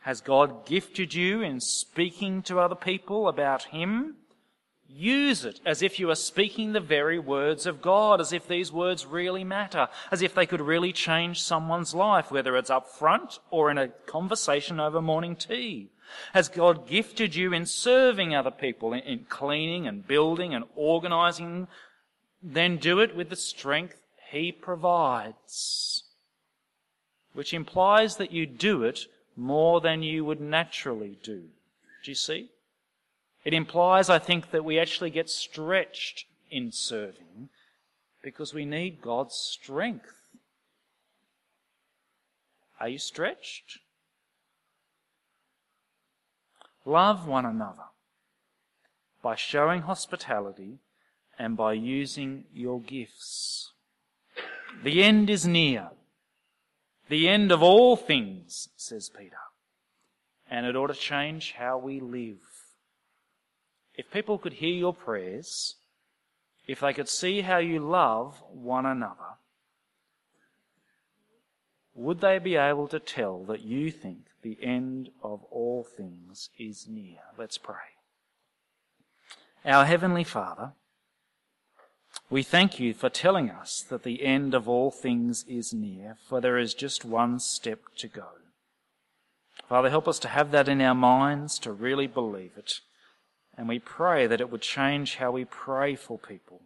Has 0.00 0.22
God 0.22 0.64
gifted 0.66 1.12
you 1.12 1.42
in 1.42 1.60
speaking 1.60 2.42
to 2.44 2.58
other 2.58 2.74
people 2.74 3.28
about 3.28 3.64
Him? 3.64 4.16
Use 4.92 5.44
it 5.44 5.60
as 5.64 5.82
if 5.82 5.98
you 5.98 6.10
are 6.10 6.16
speaking 6.16 6.72
the 6.72 6.80
very 6.80 7.18
words 7.18 7.64
of 7.64 7.80
God, 7.80 8.20
as 8.20 8.32
if 8.32 8.48
these 8.48 8.72
words 8.72 9.06
really 9.06 9.44
matter, 9.44 9.88
as 10.10 10.20
if 10.20 10.34
they 10.34 10.46
could 10.46 10.60
really 10.60 10.92
change 10.92 11.40
someone's 11.40 11.94
life, 11.94 12.30
whether 12.30 12.56
it's 12.56 12.70
up 12.70 12.88
front 12.88 13.38
or 13.50 13.70
in 13.70 13.78
a 13.78 13.88
conversation 13.88 14.80
over 14.80 15.00
morning 15.00 15.36
tea. 15.36 15.88
Has 16.32 16.48
God 16.48 16.88
gifted 16.88 17.34
you 17.34 17.52
in 17.52 17.66
serving 17.66 18.34
other 18.34 18.50
people, 18.50 18.92
in 18.92 19.26
cleaning 19.28 19.86
and 19.86 20.06
building 20.06 20.54
and 20.54 20.64
organizing? 20.74 21.68
Then 22.42 22.76
do 22.76 22.98
it 22.98 23.14
with 23.14 23.30
the 23.30 23.36
strength 23.36 24.02
He 24.30 24.50
provides. 24.50 26.02
Which 27.32 27.54
implies 27.54 28.16
that 28.16 28.32
you 28.32 28.44
do 28.44 28.82
it 28.82 29.06
more 29.36 29.80
than 29.80 30.02
you 30.02 30.24
would 30.24 30.40
naturally 30.40 31.16
do. 31.22 31.44
Do 32.02 32.10
you 32.10 32.16
see? 32.16 32.50
It 33.44 33.54
implies, 33.54 34.10
I 34.10 34.18
think, 34.18 34.50
that 34.50 34.64
we 34.64 34.78
actually 34.78 35.10
get 35.10 35.30
stretched 35.30 36.26
in 36.50 36.72
serving 36.72 37.48
because 38.22 38.52
we 38.52 38.64
need 38.64 39.00
God's 39.00 39.34
strength. 39.34 40.14
Are 42.78 42.88
you 42.88 42.98
stretched? 42.98 43.78
Love 46.84 47.26
one 47.26 47.46
another 47.46 47.88
by 49.22 49.34
showing 49.34 49.82
hospitality 49.82 50.78
and 51.38 51.56
by 51.56 51.74
using 51.74 52.44
your 52.52 52.80
gifts. 52.80 53.72
The 54.82 55.02
end 55.02 55.28
is 55.28 55.46
near 55.46 55.90
the 57.10 57.28
end 57.28 57.50
of 57.50 57.60
all 57.60 57.96
things, 57.96 58.68
says 58.76 59.10
Peter. 59.10 59.36
And 60.48 60.64
it 60.64 60.76
ought 60.76 60.86
to 60.86 60.94
change 60.94 61.54
how 61.58 61.76
we 61.76 61.98
live. 62.00 62.38
If 64.00 64.10
people 64.10 64.38
could 64.38 64.54
hear 64.54 64.72
your 64.72 64.94
prayers, 64.94 65.74
if 66.66 66.80
they 66.80 66.94
could 66.94 67.10
see 67.10 67.42
how 67.42 67.58
you 67.58 67.80
love 67.80 68.42
one 68.50 68.86
another, 68.86 69.36
would 71.94 72.22
they 72.22 72.38
be 72.38 72.56
able 72.56 72.88
to 72.88 72.98
tell 72.98 73.44
that 73.44 73.60
you 73.60 73.90
think 73.90 74.20
the 74.40 74.56
end 74.62 75.10
of 75.22 75.44
all 75.50 75.84
things 75.84 76.48
is 76.58 76.86
near? 76.88 77.18
Let's 77.36 77.58
pray. 77.58 77.92
Our 79.66 79.84
Heavenly 79.84 80.24
Father, 80.24 80.72
we 82.30 82.42
thank 82.42 82.80
you 82.80 82.94
for 82.94 83.10
telling 83.10 83.50
us 83.50 83.84
that 83.90 84.02
the 84.02 84.24
end 84.24 84.54
of 84.54 84.66
all 84.66 84.90
things 84.90 85.44
is 85.46 85.74
near, 85.74 86.16
for 86.26 86.40
there 86.40 86.56
is 86.56 86.72
just 86.72 87.04
one 87.04 87.38
step 87.38 87.80
to 87.98 88.08
go. 88.08 88.28
Father, 89.68 89.90
help 89.90 90.08
us 90.08 90.18
to 90.20 90.28
have 90.28 90.52
that 90.52 90.70
in 90.70 90.80
our 90.80 90.94
minds, 90.94 91.58
to 91.58 91.70
really 91.70 92.06
believe 92.06 92.52
it. 92.56 92.80
And 93.60 93.68
we 93.68 93.78
pray 93.78 94.26
that 94.26 94.40
it 94.40 94.50
would 94.50 94.62
change 94.62 95.16
how 95.16 95.32
we 95.32 95.44
pray 95.44 95.94
for 95.94 96.18
people, 96.18 96.62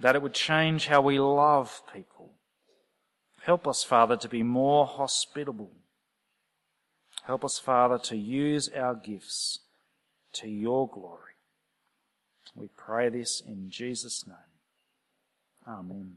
that 0.00 0.16
it 0.16 0.22
would 0.22 0.34
change 0.34 0.88
how 0.88 1.02
we 1.02 1.20
love 1.20 1.82
people. 1.92 2.32
Help 3.42 3.68
us, 3.68 3.84
Father, 3.84 4.16
to 4.16 4.28
be 4.28 4.42
more 4.42 4.86
hospitable. 4.86 5.70
Help 7.26 7.44
us, 7.44 7.60
Father, 7.60 7.96
to 7.98 8.16
use 8.16 8.68
our 8.70 8.96
gifts 8.96 9.60
to 10.32 10.48
your 10.48 10.88
glory. 10.88 11.36
We 12.56 12.66
pray 12.76 13.08
this 13.08 13.40
in 13.40 13.70
Jesus' 13.70 14.26
name. 14.26 14.36
Amen. 15.64 16.16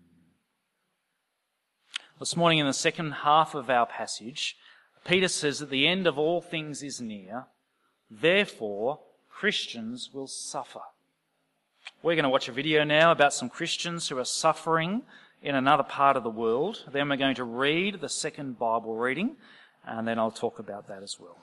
This 2.20 2.36
morning, 2.36 2.58
in 2.58 2.66
the 2.66 2.74
second 2.74 3.12
half 3.12 3.54
of 3.54 3.70
our 3.70 3.86
passage, 3.86 4.58
Peter 5.06 5.28
says 5.28 5.60
that 5.60 5.70
the 5.70 5.86
end 5.86 6.08
of 6.08 6.18
all 6.18 6.42
things 6.42 6.82
is 6.82 7.00
near. 7.00 7.46
Therefore, 8.10 9.00
Christians 9.30 10.12
will 10.13 10.28
suffer. 10.28 10.82
We're 12.02 12.15
going 12.15 12.24
to 12.24 12.30
watch 12.30 12.48
a 12.48 12.54
video 12.54 12.84
now 12.84 13.12
about 13.12 13.34
some 13.34 13.50
Christians 13.50 14.10
who 14.10 14.17
are 14.17 14.26
suffering 14.26 15.04
in 15.41 15.56
another 15.56 15.84
part 15.84 16.17
of 16.17 16.24
the 16.24 16.30
world. 16.30 16.86
Then 16.91 17.10
we're 17.10 17.17
going 17.17 17.36
to 17.36 17.43
read 17.43 18.02
the 18.02 18.10
second 18.10 18.58
Bible 18.60 18.96
reading, 18.96 19.36
and 19.86 20.08
then 20.08 20.20
I'll 20.20 20.32
talk 20.32 20.60
about 20.60 20.88
that 20.88 21.04
as 21.04 21.17
well. 21.20 21.38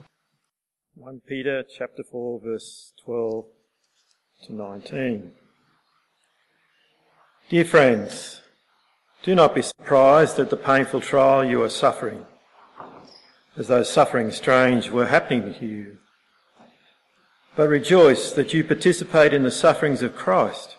1 0.96 1.22
Peter 1.26 1.64
chapter 1.64 2.04
4 2.04 2.40
verse 2.40 2.92
12 3.04 3.44
to 4.44 4.54
19. 4.54 5.32
Dear 7.48 7.64
friends, 7.64 8.40
do 9.22 9.34
not 9.34 9.54
be 9.54 9.62
surprised 9.62 10.38
at 10.38 10.50
the 10.50 10.56
painful 10.56 11.00
trial 11.00 11.44
you 11.44 11.62
are 11.62 11.68
suffering, 11.68 12.24
as 13.56 13.68
though 13.68 13.82
suffering 13.82 14.30
strange 14.30 14.90
were 14.90 15.06
happening 15.06 15.54
to 15.54 15.66
you. 15.66 15.98
But 17.56 17.68
rejoice 17.68 18.32
that 18.32 18.52
you 18.52 18.64
participate 18.64 19.32
in 19.32 19.44
the 19.44 19.50
sufferings 19.50 20.02
of 20.02 20.16
Christ, 20.16 20.76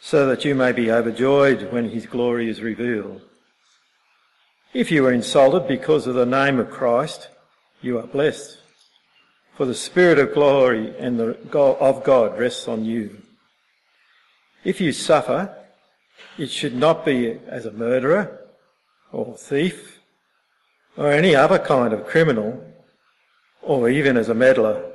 so 0.00 0.26
that 0.26 0.44
you 0.44 0.54
may 0.54 0.72
be 0.72 0.90
overjoyed 0.90 1.72
when 1.72 1.90
his 1.90 2.06
glory 2.06 2.50
is 2.50 2.60
revealed. 2.60 3.22
If 4.74 4.90
you 4.90 5.06
are 5.06 5.12
insulted 5.12 5.68
because 5.68 6.06
of 6.06 6.14
the 6.14 6.26
name 6.26 6.58
of 6.58 6.70
Christ, 6.70 7.28
you 7.80 7.98
are 7.98 8.06
blessed, 8.06 8.58
for 9.54 9.66
the 9.66 9.74
Spirit 9.74 10.18
of 10.18 10.34
glory 10.34 10.96
and 10.98 11.20
the 11.20 11.38
God 11.50 11.76
of 11.78 12.02
God 12.02 12.38
rests 12.38 12.66
on 12.66 12.84
you. 12.84 13.18
If 14.64 14.80
you 14.80 14.92
suffer, 14.92 15.54
it 16.38 16.50
should 16.50 16.74
not 16.74 17.04
be 17.04 17.38
as 17.46 17.66
a 17.66 17.72
murderer 17.72 18.40
or 19.12 19.36
thief 19.36 20.00
or 20.96 21.12
any 21.12 21.34
other 21.34 21.58
kind 21.58 21.92
of 21.92 22.06
criminal 22.06 22.64
or 23.60 23.88
even 23.88 24.16
as 24.16 24.28
a 24.28 24.34
meddler. 24.34 24.91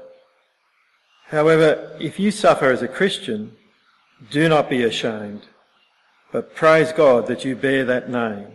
However, 1.27 1.95
if 1.99 2.19
you 2.19 2.31
suffer 2.31 2.71
as 2.71 2.81
a 2.81 2.87
Christian, 2.87 3.57
do 4.31 4.47
not 4.47 4.69
be 4.69 4.83
ashamed, 4.83 5.43
but 6.31 6.55
praise 6.55 6.91
God 6.93 7.27
that 7.27 7.43
you 7.43 7.55
bear 7.55 7.83
that 7.85 8.09
name. 8.09 8.47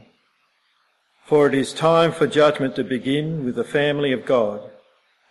For 1.25 1.47
it 1.47 1.55
is 1.55 1.73
time 1.73 2.13
for 2.13 2.27
judgment 2.27 2.75
to 2.77 2.85
begin 2.85 3.45
with 3.45 3.55
the 3.55 3.65
family 3.65 4.13
of 4.13 4.25
God. 4.25 4.71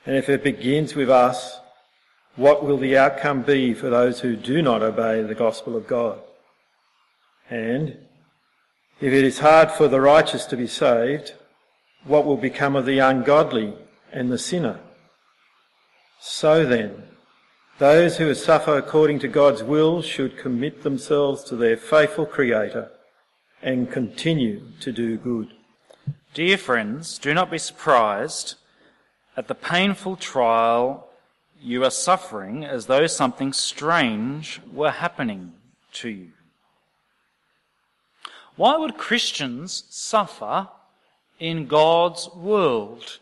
And 0.05 0.15
if 0.15 0.29
it 0.29 0.43
begins 0.43 0.95
with 0.95 1.09
us, 1.09 1.59
what 2.35 2.63
will 2.63 2.77
the 2.77 2.97
outcome 2.97 3.41
be 3.41 3.73
for 3.73 3.89
those 3.89 4.21
who 4.21 4.35
do 4.35 4.61
not 4.61 4.81
obey 4.81 5.21
the 5.21 5.35
gospel 5.35 5.75
of 5.75 5.87
God? 5.87 6.19
And 7.49 7.97
if 9.01 9.11
it 9.11 9.23
is 9.23 9.39
hard 9.39 9.71
for 9.71 9.87
the 9.87 9.99
righteous 9.99 10.45
to 10.45 10.57
be 10.57 10.67
saved, 10.67 11.33
what 12.05 12.25
will 12.25 12.37
become 12.37 12.75
of 12.75 12.85
the 12.85 12.99
ungodly 12.99 13.73
and 14.11 14.31
the 14.31 14.37
sinner? 14.37 14.79
So 16.19 16.65
then, 16.65 17.03
those 17.81 18.17
who 18.17 18.31
suffer 18.35 18.77
according 18.77 19.17
to 19.17 19.27
God's 19.27 19.63
will 19.63 20.03
should 20.03 20.37
commit 20.37 20.83
themselves 20.83 21.43
to 21.45 21.55
their 21.55 21.75
faithful 21.75 22.27
Creator 22.27 22.91
and 23.59 23.89
continue 23.91 24.61
to 24.81 24.91
do 24.91 25.17
good. 25.17 25.47
Dear 26.35 26.59
friends, 26.59 27.17
do 27.17 27.33
not 27.33 27.49
be 27.49 27.57
surprised 27.57 28.53
at 29.35 29.47
the 29.47 29.55
painful 29.55 30.15
trial 30.15 31.09
you 31.59 31.83
are 31.83 31.89
suffering 31.89 32.63
as 32.63 32.85
though 32.85 33.07
something 33.07 33.51
strange 33.51 34.61
were 34.71 34.91
happening 34.91 35.53
to 35.93 36.09
you. 36.09 36.33
Why 38.57 38.77
would 38.77 38.95
Christians 38.95 39.85
suffer 39.89 40.67
in 41.39 41.65
God's 41.65 42.29
world? 42.35 43.17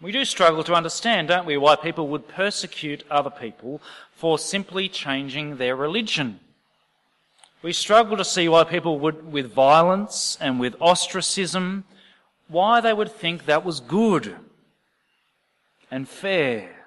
We 0.00 0.12
do 0.12 0.24
struggle 0.24 0.62
to 0.64 0.74
understand, 0.74 1.28
don't 1.28 1.46
we, 1.46 1.56
why 1.56 1.76
people 1.76 2.08
would 2.08 2.28
persecute 2.28 3.04
other 3.10 3.30
people 3.30 3.80
for 4.12 4.38
simply 4.38 4.88
changing 4.88 5.56
their 5.56 5.74
religion. 5.74 6.40
We 7.62 7.72
struggle 7.72 8.16
to 8.18 8.24
see 8.24 8.48
why 8.48 8.64
people 8.64 8.98
would, 9.00 9.32
with 9.32 9.52
violence 9.52 10.36
and 10.40 10.60
with 10.60 10.76
ostracism, 10.80 11.84
why 12.48 12.80
they 12.80 12.92
would 12.92 13.10
think 13.10 13.46
that 13.46 13.64
was 13.64 13.80
good 13.80 14.36
and 15.90 16.06
fair. 16.08 16.86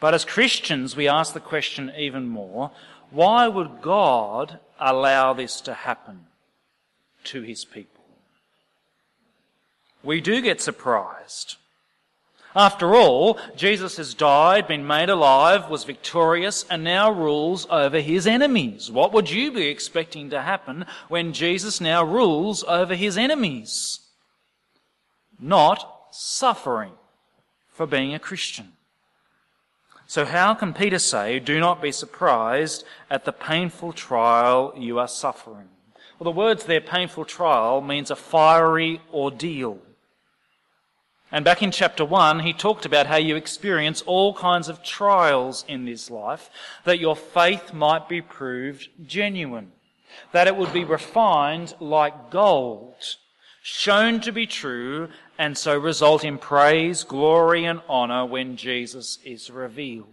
But 0.00 0.14
as 0.14 0.24
Christians, 0.24 0.96
we 0.96 1.08
ask 1.08 1.32
the 1.32 1.40
question 1.40 1.92
even 1.96 2.28
more 2.28 2.72
why 3.10 3.48
would 3.48 3.80
God 3.80 4.58
allow 4.78 5.32
this 5.32 5.60
to 5.62 5.72
happen 5.72 6.26
to 7.24 7.42
his 7.42 7.64
people? 7.64 8.04
We 10.02 10.20
do 10.20 10.42
get 10.42 10.60
surprised 10.60 11.56
after 12.58 12.96
all, 12.96 13.38
Jesus 13.54 13.98
has 13.98 14.14
died, 14.14 14.66
been 14.66 14.84
made 14.84 15.08
alive, 15.08 15.70
was 15.70 15.84
victorious, 15.84 16.64
and 16.68 16.82
now 16.82 17.08
rules 17.08 17.68
over 17.70 18.00
his 18.00 18.26
enemies. 18.26 18.90
What 18.90 19.12
would 19.12 19.30
you 19.30 19.52
be 19.52 19.68
expecting 19.68 20.28
to 20.30 20.42
happen 20.42 20.84
when 21.08 21.32
Jesus 21.32 21.80
now 21.80 22.02
rules 22.02 22.64
over 22.64 22.96
his 22.96 23.16
enemies? 23.16 24.00
Not 25.38 26.08
suffering 26.10 26.94
for 27.70 27.86
being 27.86 28.12
a 28.12 28.18
Christian. 28.18 28.72
So 30.08 30.24
how 30.24 30.54
can 30.54 30.74
Peter 30.74 30.98
say, 30.98 31.38
do 31.38 31.60
not 31.60 31.80
be 31.80 31.92
surprised 31.92 32.82
at 33.08 33.24
the 33.24 33.32
painful 33.32 33.92
trial 33.92 34.74
you 34.76 34.98
are 34.98 35.06
suffering? 35.06 35.68
Well, 36.18 36.32
the 36.32 36.36
words 36.36 36.64
there, 36.64 36.80
painful 36.80 37.26
trial, 37.26 37.80
means 37.80 38.10
a 38.10 38.16
fiery 38.16 39.00
ordeal. 39.14 39.78
And 41.30 41.44
back 41.44 41.62
in 41.62 41.70
chapter 41.70 42.04
1, 42.04 42.40
he 42.40 42.54
talked 42.54 42.86
about 42.86 43.06
how 43.06 43.16
you 43.16 43.36
experience 43.36 44.02
all 44.02 44.32
kinds 44.32 44.68
of 44.68 44.82
trials 44.82 45.64
in 45.68 45.84
this 45.84 46.10
life, 46.10 46.48
that 46.84 46.98
your 46.98 47.14
faith 47.16 47.74
might 47.74 48.08
be 48.08 48.22
proved 48.22 48.88
genuine, 49.06 49.72
that 50.32 50.46
it 50.46 50.56
would 50.56 50.72
be 50.72 50.84
refined 50.84 51.74
like 51.80 52.30
gold, 52.30 52.94
shown 53.62 54.20
to 54.22 54.32
be 54.32 54.46
true, 54.46 55.08
and 55.36 55.58
so 55.58 55.76
result 55.76 56.24
in 56.24 56.38
praise, 56.38 57.04
glory, 57.04 57.66
and 57.66 57.82
honour 57.90 58.24
when 58.24 58.56
Jesus 58.56 59.18
is 59.22 59.50
revealed. 59.50 60.06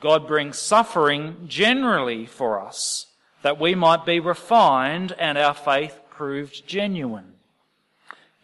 God 0.00 0.28
brings 0.28 0.58
suffering 0.58 1.46
generally 1.48 2.24
for 2.26 2.60
us, 2.60 3.06
that 3.42 3.58
we 3.58 3.74
might 3.74 4.06
be 4.06 4.20
refined 4.20 5.12
and 5.18 5.36
our 5.36 5.54
faith 5.54 5.98
proved 6.08 6.66
genuine. 6.68 7.31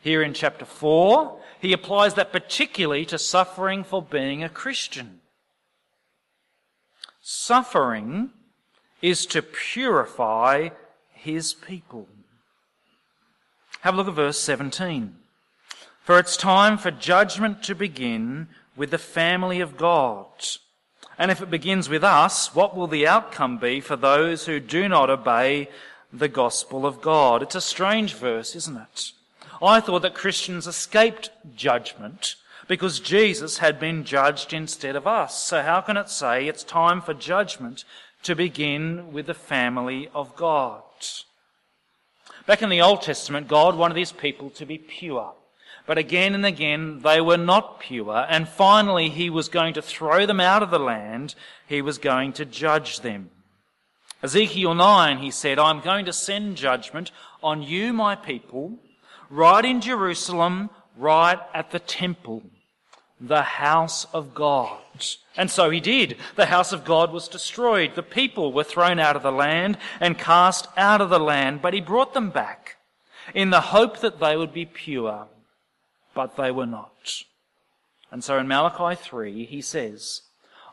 Here 0.01 0.23
in 0.23 0.33
chapter 0.33 0.65
4, 0.65 1.39
he 1.61 1.73
applies 1.73 2.15
that 2.15 2.33
particularly 2.33 3.05
to 3.07 3.19
suffering 3.19 3.85
for 3.85 4.01
being 4.01 4.45
a 4.45 4.49
Christian. 4.49 5.21
Suffering 7.21 8.31
is 9.03 9.27
to 9.27 9.43
purify 9.43 10.71
his 11.13 11.53
people. 11.53 12.09
Have 13.81 13.95
a 13.95 13.97
look 13.97 14.09
at 14.09 14.15
verse 14.15 14.39
17. 14.39 15.17
For 16.03 16.19
it's 16.19 16.37
time 16.37 16.79
for 16.79 16.91
judgment 16.91 17.63
to 17.65 17.75
begin 17.75 18.49
with 18.77 18.91
the 18.91 18.99
family 18.99 19.61
of 19.61 19.77
God. 19.77 20.27
And 21.19 21.31
if 21.31 21.43
it 21.43 21.51
begins 21.51 21.89
with 21.89 22.05
us, 22.05 22.55
what 22.55 22.77
will 22.77 22.87
the 22.87 23.07
outcome 23.07 23.59
be 23.59 23.81
for 23.81 23.97
those 23.97 24.47
who 24.47 24.61
do 24.61 24.89
not 24.89 25.11
obey 25.11 25.69
the 26.13 26.29
gospel 26.29 26.87
of 26.87 27.03
God? 27.03 27.43
It's 27.43 27.57
a 27.57 27.61
strange 27.61 28.15
verse, 28.15 28.55
isn't 28.55 28.77
it? 28.77 29.13
I 29.63 29.81
thought 29.81 30.03
that 30.03 30.15
Christians 30.15 30.67
escaped 30.67 31.31
judgment 31.55 32.37
because 32.69 33.01
Jesus 33.01 33.59
had 33.59 33.81
been 33.81 34.05
judged 34.05 34.53
instead 34.53 34.95
of 34.95 35.07
us. 35.07 35.43
So 35.43 35.63
how 35.63 35.81
can 35.81 35.97
it 35.97 36.09
say 36.09 36.47
it's 36.47 36.63
time 36.63 37.01
for 37.01 37.15
judgment 37.15 37.85
to 38.23 38.35
begin 38.35 39.13
with 39.13 39.27
the 39.27 39.35
family 39.35 40.09
of 40.15 40.37
God? 40.37 40.83
Back 42.47 42.63
in 42.63 42.69
the 42.69 42.83
Old 42.83 43.03
Testament, 43.03 43.49
God 43.49 43.77
wanted 43.77 43.97
his 43.97 44.13
people 44.13 44.51
to 44.51 44.65
be 44.65 44.79
pure. 44.79 45.35
But 45.87 45.99
again 45.99 46.35
and 46.35 46.45
again, 46.45 47.01
they 47.01 47.21
were 47.21 47.39
not 47.39 47.81
pure. 47.81 48.27
And 48.29 48.49
finally, 48.49 49.09
he 49.09 49.31
was 49.31 49.49
going 49.49 49.75
to 49.75 49.83
throw 49.83 50.27
them 50.27 50.41
out 50.41 50.63
of 50.63 50.71
the 50.71 50.79
land. 50.79 51.35
He 51.67 51.83
was 51.83 51.99
going 51.99 52.35
to 52.35 52.45
judge 52.45 53.01
them. 53.01 53.31
Ezekiel 54.23 54.75
9, 54.75 55.19
he 55.19 55.31
said, 55.31 55.59
I'm 55.59 55.81
going 55.81 56.05
to 56.05 56.13
send 56.13 56.57
judgment 56.57 57.11
on 57.43 57.63
you, 57.63 57.93
my 57.93 58.17
people, 58.17 58.79
right 59.31 59.65
in 59.65 59.81
Jerusalem, 59.81 60.71
right 60.97 61.39
at 61.55 61.71
the 61.71 61.79
temple, 61.79 62.43
the 63.21 63.43
house 63.43 64.07
of 64.13 64.35
God. 64.35 64.81
And 65.37 65.51
so 65.51 65.71
he 65.71 65.81
did. 65.81 66.17
The 66.37 66.47
house 66.47 66.73
of 66.73 66.85
God 66.85 67.13
was 67.13 67.29
destroyed. 67.29 67.95
The 67.95 68.03
people 68.03 68.53
were 68.53 68.65
thrown 68.65 68.99
out 68.99 69.17
of 69.17 69.23
the 69.23 69.33
land 69.33 69.79
and 70.01 70.19
cast 70.19 70.69
out 70.77 71.01
of 71.01 71.11
the 71.11 71.21
land, 71.21 71.63
but 71.63 71.75
he 71.75 71.81
brought 71.81 72.15
them 72.15 72.31
back 72.31 72.77
in 73.35 73.51
the 73.51 73.61
hope 73.61 74.01
that 74.01 74.21
they 74.21 74.37
would 74.37 74.53
be 74.53 74.67
pure, 74.67 75.27
but 76.15 76.37
they 76.37 76.51
were 76.51 76.67
not. 76.67 77.23
And 78.11 78.25
so 78.25 78.39
in 78.39 78.49
Malachi 78.49 79.01
3, 79.01 79.45
he 79.45 79.61
says, 79.61 80.23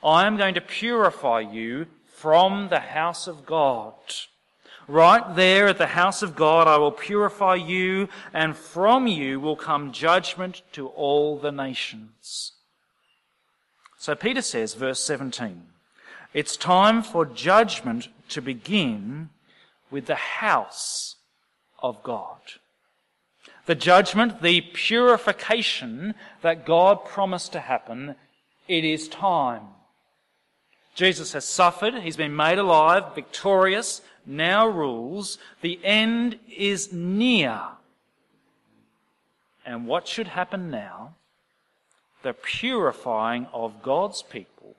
I 0.03 0.25
am 0.25 0.37
going 0.37 0.53
to 0.53 0.61
purify 0.61 1.41
you 1.41 1.87
from 2.05 2.69
the 2.69 2.79
house 2.79 3.27
of 3.27 3.45
God 3.45 3.93
Right 4.87 5.35
there 5.35 5.67
at 5.67 5.79
the 5.79 5.87
house 5.87 6.21
of 6.21 6.35
God, 6.35 6.67
I 6.67 6.77
will 6.77 6.91
purify 6.91 7.55
you, 7.55 8.07
and 8.33 8.55
from 8.55 9.07
you 9.07 9.39
will 9.39 9.55
come 9.55 9.91
judgment 9.91 10.61
to 10.73 10.87
all 10.89 11.39
the 11.39 11.51
nations. 11.51 12.51
So 13.97 14.13
Peter 14.13 14.43
says, 14.43 14.75
verse 14.75 14.99
17, 14.99 15.63
it's 16.33 16.55
time 16.55 17.01
for 17.01 17.25
judgment 17.25 18.09
to 18.29 18.41
begin 18.41 19.29
with 19.89 20.05
the 20.05 20.15
house 20.15 21.15
of 21.81 22.03
God. 22.03 22.37
The 23.65 23.73
judgment, 23.73 24.43
the 24.43 24.61
purification 24.61 26.13
that 26.43 26.65
God 26.65 27.05
promised 27.05 27.53
to 27.53 27.59
happen, 27.59 28.15
it 28.67 28.83
is 28.83 29.07
time. 29.07 29.63
Jesus 30.93 31.33
has 31.33 31.45
suffered, 31.45 31.95
he's 31.95 32.15
been 32.15 32.35
made 32.35 32.59
alive, 32.59 33.15
victorious, 33.15 34.01
now 34.25 34.67
rules. 34.67 35.37
The 35.61 35.79
end 35.83 36.39
is 36.49 36.91
near. 36.91 37.61
And 39.65 39.87
what 39.87 40.07
should 40.07 40.27
happen 40.27 40.69
now? 40.69 41.15
The 42.23 42.33
purifying 42.33 43.47
of 43.53 43.81
God's 43.81 44.21
people 44.21 44.75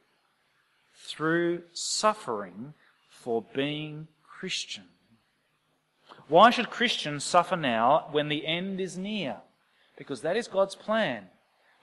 through 0.94 1.62
suffering 1.72 2.74
for 3.08 3.44
being 3.54 4.08
Christian. 4.22 4.84
Why 6.28 6.50
should 6.50 6.70
Christians 6.70 7.24
suffer 7.24 7.56
now 7.56 8.08
when 8.10 8.28
the 8.28 8.46
end 8.46 8.80
is 8.80 8.98
near? 8.98 9.36
Because 9.96 10.22
that 10.22 10.36
is 10.36 10.48
God's 10.48 10.74
plan. 10.74 11.28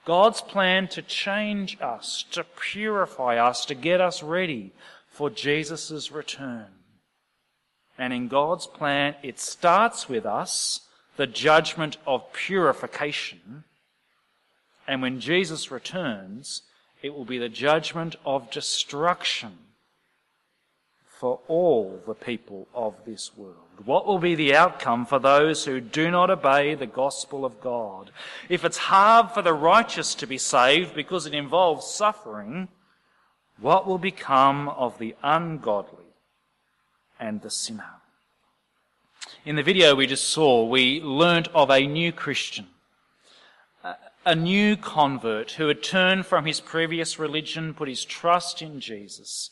God's 0.05 0.41
plan 0.41 0.89
to 0.89 1.01
change 1.01 1.77
us, 1.81 2.25
to 2.31 2.43
purify 2.43 3.37
us, 3.37 3.65
to 3.65 3.75
get 3.75 4.01
us 4.01 4.21
ready 4.21 4.73
for 5.07 5.29
Jesus' 5.29 6.11
return. 6.11 6.67
And 7.97 8.11
in 8.11 8.27
God's 8.27 8.65
plan, 8.65 9.15
it 9.21 9.39
starts 9.39 10.09
with 10.09 10.25
us, 10.25 10.81
the 11.15 11.27
judgment 11.27 11.97
of 12.07 12.33
purification. 12.33 13.63
And 14.87 15.01
when 15.01 15.19
Jesus 15.19 15.71
returns, 15.71 16.63
it 17.01 17.13
will 17.13 17.25
be 17.25 17.37
the 17.37 17.49
judgment 17.49 18.15
of 18.25 18.49
destruction 18.51 19.57
for 21.05 21.39
all 21.47 22.01
the 22.05 22.15
people 22.15 22.67
of 22.73 22.95
this 23.05 23.31
world. 23.37 23.55
What 23.85 24.05
will 24.05 24.19
be 24.19 24.35
the 24.35 24.55
outcome 24.55 25.05
for 25.05 25.19
those 25.19 25.65
who 25.65 25.79
do 25.79 26.11
not 26.11 26.29
obey 26.29 26.75
the 26.75 26.85
gospel 26.85 27.45
of 27.45 27.61
God? 27.61 28.11
If 28.49 28.65
it's 28.65 28.77
hard 28.77 29.31
for 29.31 29.41
the 29.41 29.53
righteous 29.53 30.15
to 30.15 30.27
be 30.27 30.37
saved 30.37 30.93
because 30.93 31.25
it 31.25 31.33
involves 31.33 31.87
suffering, 31.87 32.67
what 33.59 33.87
will 33.87 33.97
become 33.97 34.67
of 34.69 34.99
the 34.99 35.15
ungodly 35.23 36.02
and 37.23 37.41
the 37.41 37.49
sinner? 37.49 38.01
In 39.45 39.55
the 39.55 39.63
video 39.63 39.95
we 39.95 40.07
just 40.07 40.25
saw, 40.25 40.65
we 40.65 41.01
learnt 41.01 41.47
of 41.55 41.69
a 41.69 41.87
new 41.87 42.11
Christian, 42.11 42.67
a 44.25 44.35
new 44.35 44.75
convert 44.75 45.51
who 45.53 45.67
had 45.67 45.81
turned 45.81 46.25
from 46.25 46.45
his 46.45 46.59
previous 46.59 47.17
religion, 47.17 47.73
put 47.73 47.87
his 47.87 48.03
trust 48.03 48.61
in 48.61 48.79
Jesus, 48.79 49.49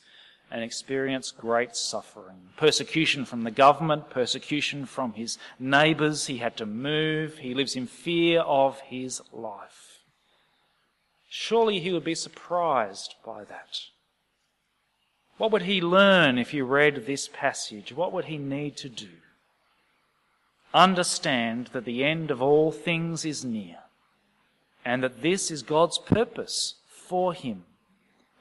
and 0.50 0.64
experienced 0.64 1.38
great 1.38 1.78
suffering. 1.78 2.50
Persecution 2.58 3.24
from 3.24 3.44
the 3.44 3.52
government, 3.52 4.10
persecution 4.10 4.86
from 4.86 5.14
his 5.14 5.38
neighbours. 5.58 6.28
He 6.28 6.38
had 6.38 6.58
to 6.58 6.66
move. 6.66 7.38
He 7.38 7.54
lives 7.54 7.78
in 7.78 7.88
fear 7.88 8.42
of 8.42 8.82
his 8.82 9.22
life. 9.32 10.00
Surely 11.30 11.80
he 11.80 11.94
would 11.94 12.04
be 12.04 12.16
surprised 12.16 13.16
by 13.26 13.46
that. 13.46 13.80
What 15.42 15.52
would 15.54 15.64
he 15.64 15.82
learn 15.82 16.38
if 16.38 16.52
he 16.52 16.62
read 16.62 17.08
this 17.08 17.28
passage? 17.28 17.92
What 17.92 18.14
would 18.14 18.26
he 18.26 18.38
need 18.38 18.78
to 18.78 18.88
do? 18.88 19.10
Understand 20.72 21.72
that 21.74 21.84
the 21.84 22.04
end 22.04 22.30
of 22.30 22.44
all 22.44 22.72
things 22.72 23.26
is 23.26 23.44
near 23.44 23.80
and 24.86 25.02
that 25.02 25.24
this 25.24 25.50
is 25.50 25.64
God's 25.64 25.98
purpose 25.98 26.76
for 26.88 27.34
him 27.34 27.64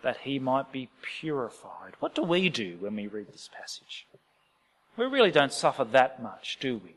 that 0.02 0.18
he 0.24 0.38
might 0.38 0.72
be 0.72 0.90
purified. 1.00 1.94
What 2.00 2.14
do 2.14 2.22
we 2.22 2.50
do 2.50 2.76
when 2.80 2.96
we 2.96 3.06
read 3.06 3.28
this 3.32 3.48
passage? 3.58 4.06
We 4.98 5.06
really 5.06 5.30
don't 5.30 5.54
suffer 5.54 5.84
that 5.84 6.22
much, 6.22 6.58
do 6.60 6.82
we? 6.84 6.96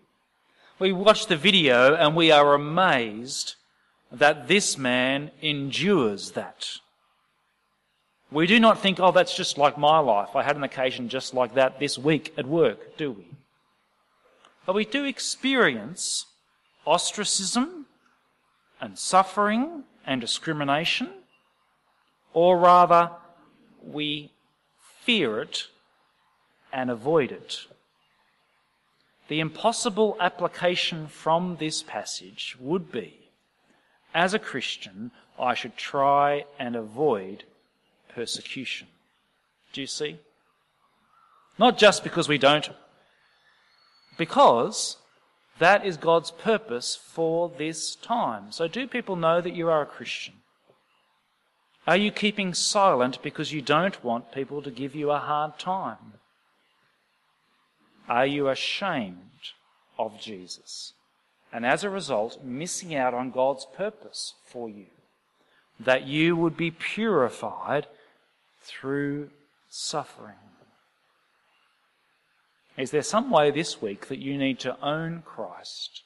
We 0.80 0.92
watch 0.92 1.28
the 1.28 1.38
video 1.38 1.96
and 1.96 2.14
we 2.14 2.30
are 2.30 2.54
amazed 2.54 3.56
that 4.12 4.50
this 4.50 4.78
man 4.78 5.32
endures 5.42 6.32
that. 6.32 6.80
We 8.34 8.48
do 8.48 8.60
not 8.60 8.80
think, 8.80 9.00
oh, 9.00 9.12
that's 9.12 9.36
just 9.36 9.58
like 9.60 9.78
my 9.78 10.00
life. 10.00 10.36
I 10.36 10.42
had 10.42 10.56
an 10.56 10.64
occasion 10.64 11.08
just 11.08 11.34
like 11.34 11.54
that 11.54 11.80
this 11.80 11.98
week 11.98 12.34
at 12.36 12.48
work, 12.48 12.98
do 12.98 13.12
we? 13.12 13.28
But 14.66 14.74
we 14.74 14.86
do 14.86 15.06
experience 15.06 16.26
ostracism 16.86 17.86
and 18.82 18.98
suffering 18.98 19.84
and 20.06 20.20
discrimination 20.20 21.10
or 22.34 22.58
rather, 22.58 23.12
we 23.84 24.32
fear 25.02 25.42
it 25.42 25.68
and 26.72 26.90
avoid 26.90 27.32
it. 27.32 27.68
The 29.28 29.40
impossible 29.40 30.18
application 30.20 31.08
from 31.08 31.58
this 31.58 31.84
passage 31.84 32.58
would 32.60 32.92
be 32.92 33.20
as 34.16 34.34
a 34.34 34.40
Christian, 34.40 35.12
I 35.40 35.54
should 35.54 35.76
try 35.76 36.46
and 36.60 36.76
avoid 36.76 37.44
persecution. 38.14 38.88
Do 39.74 39.82
you 39.82 39.88
see? 39.88 40.20
Not 41.58 41.78
just 41.78 42.04
because 42.04 42.28
we 42.28 42.38
don't, 42.38 42.70
because 44.18 44.98
that 45.60 45.86
is 45.86 45.98
God's 45.98 46.32
purpose 46.32 46.96
for 46.96 47.52
this 47.58 47.96
time. 47.96 48.52
So, 48.52 48.68
do 48.68 48.88
people 48.88 49.16
know 49.16 49.42
that 49.42 49.56
you 49.56 49.70
are 49.70 49.82
a 49.82 49.86
Christian? 49.86 50.36
Are 51.86 51.98
you 51.98 52.12
keeping 52.12 52.54
silent 52.54 53.22
because 53.22 53.52
you 53.52 53.62
don't 53.62 54.04
want 54.04 54.32
people 54.32 54.62
to 54.62 54.72
give 54.72 54.96
you 54.96 55.12
a 55.12 55.20
hard 55.20 55.60
time? 55.60 56.14
Are 58.08 58.26
you 58.26 58.50
ashamed 58.50 59.52
of 60.00 60.20
Jesus? 60.20 60.94
And 61.52 61.66
as 61.66 61.84
a 61.84 61.90
result, 61.90 62.44
missing 62.44 62.96
out 62.96 63.14
on 63.14 63.32
God's 63.32 63.68
purpose 63.76 64.34
for 64.46 64.70
you, 64.70 64.88
that 65.80 66.08
you 66.08 66.36
would 66.36 66.58
be 66.58 66.72
purified 66.72 67.86
through 68.64 69.30
suffering. 69.70 70.36
Is 72.78 72.92
there 72.92 73.04
some 73.04 73.30
way 73.30 73.52
this 73.52 73.82
week 73.82 74.08
that 74.08 74.20
you 74.20 74.38
need 74.38 74.60
to 74.60 74.80
own 74.84 75.22
Christ 75.26 76.02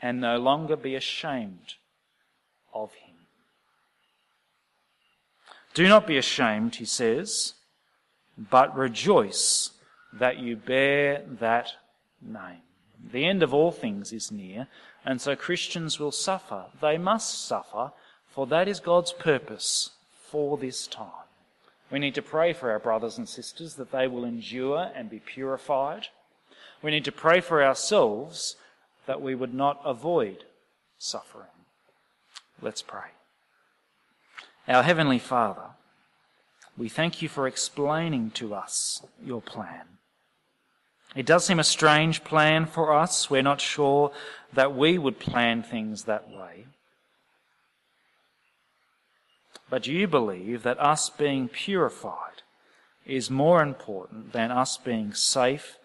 and 0.00 0.20
no 0.20 0.38
longer 0.38 0.76
be 0.76 0.96
ashamed 0.96 1.74
of 2.74 2.92
Him? 2.94 3.14
Do 5.74 5.88
not 5.88 6.06
be 6.06 6.18
ashamed, 6.18 6.76
he 6.76 6.84
says, 6.84 7.54
but 8.36 8.76
rejoice 8.76 9.70
that 10.12 10.38
you 10.38 10.56
bear 10.56 11.22
that 11.40 11.72
name. 12.20 12.60
The 13.12 13.24
end 13.24 13.42
of 13.42 13.54
all 13.54 13.72
things 13.72 14.12
is 14.12 14.30
near, 14.30 14.68
and 15.04 15.20
so 15.20 15.34
Christians 15.34 15.98
will 15.98 16.12
suffer. 16.12 16.66
They 16.80 16.98
must 16.98 17.46
suffer, 17.46 17.92
for 18.28 18.46
that 18.48 18.68
is 18.68 18.80
God's 18.80 19.12
purpose 19.12 19.90
for 20.30 20.58
this 20.58 20.86
time. 20.86 21.08
We 21.92 21.98
need 21.98 22.14
to 22.14 22.22
pray 22.22 22.54
for 22.54 22.70
our 22.70 22.78
brothers 22.78 23.18
and 23.18 23.28
sisters 23.28 23.74
that 23.74 23.92
they 23.92 24.08
will 24.08 24.24
endure 24.24 24.90
and 24.94 25.10
be 25.10 25.20
purified. 25.20 26.06
We 26.82 26.90
need 26.90 27.04
to 27.04 27.12
pray 27.12 27.40
for 27.40 27.62
ourselves 27.62 28.56
that 29.06 29.20
we 29.20 29.34
would 29.34 29.52
not 29.52 29.80
avoid 29.84 30.44
suffering. 30.98 31.50
Let's 32.62 32.80
pray. 32.80 33.10
Our 34.66 34.82
Heavenly 34.82 35.18
Father, 35.18 35.70
we 36.78 36.88
thank 36.88 37.20
you 37.20 37.28
for 37.28 37.46
explaining 37.46 38.30
to 38.32 38.54
us 38.54 39.04
your 39.22 39.42
plan. 39.42 39.84
It 41.14 41.26
does 41.26 41.44
seem 41.44 41.60
a 41.60 41.64
strange 41.64 42.24
plan 42.24 42.64
for 42.64 42.94
us. 42.94 43.28
We're 43.28 43.42
not 43.42 43.60
sure 43.60 44.12
that 44.54 44.74
we 44.74 44.96
would 44.96 45.18
plan 45.18 45.62
things 45.62 46.04
that 46.04 46.30
way. 46.30 46.64
But 49.72 49.86
you 49.86 50.06
believe 50.06 50.64
that 50.64 50.78
us 50.78 51.08
being 51.08 51.48
purified 51.48 52.42
is 53.06 53.30
more 53.30 53.62
important 53.62 54.34
than 54.34 54.50
us 54.50 54.76
being 54.76 55.14
safe 55.14 55.78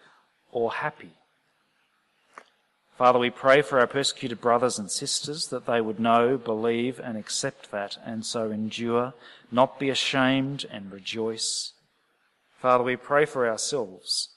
or 0.52 0.72
happy. 0.72 1.12
Father, 2.98 3.18
we 3.18 3.30
pray 3.30 3.62
for 3.62 3.80
our 3.80 3.86
persecuted 3.86 4.42
brothers 4.42 4.78
and 4.78 4.90
sisters 4.90 5.46
that 5.46 5.64
they 5.64 5.80
would 5.80 5.98
know, 5.98 6.36
believe, 6.36 7.00
and 7.02 7.16
accept 7.16 7.70
that, 7.70 7.96
and 8.04 8.26
so 8.26 8.50
endure, 8.50 9.14
not 9.50 9.78
be 9.78 9.88
ashamed, 9.88 10.66
and 10.70 10.92
rejoice. 10.92 11.72
Father, 12.58 12.84
we 12.84 12.94
pray 12.94 13.24
for 13.24 13.48
ourselves 13.48 14.28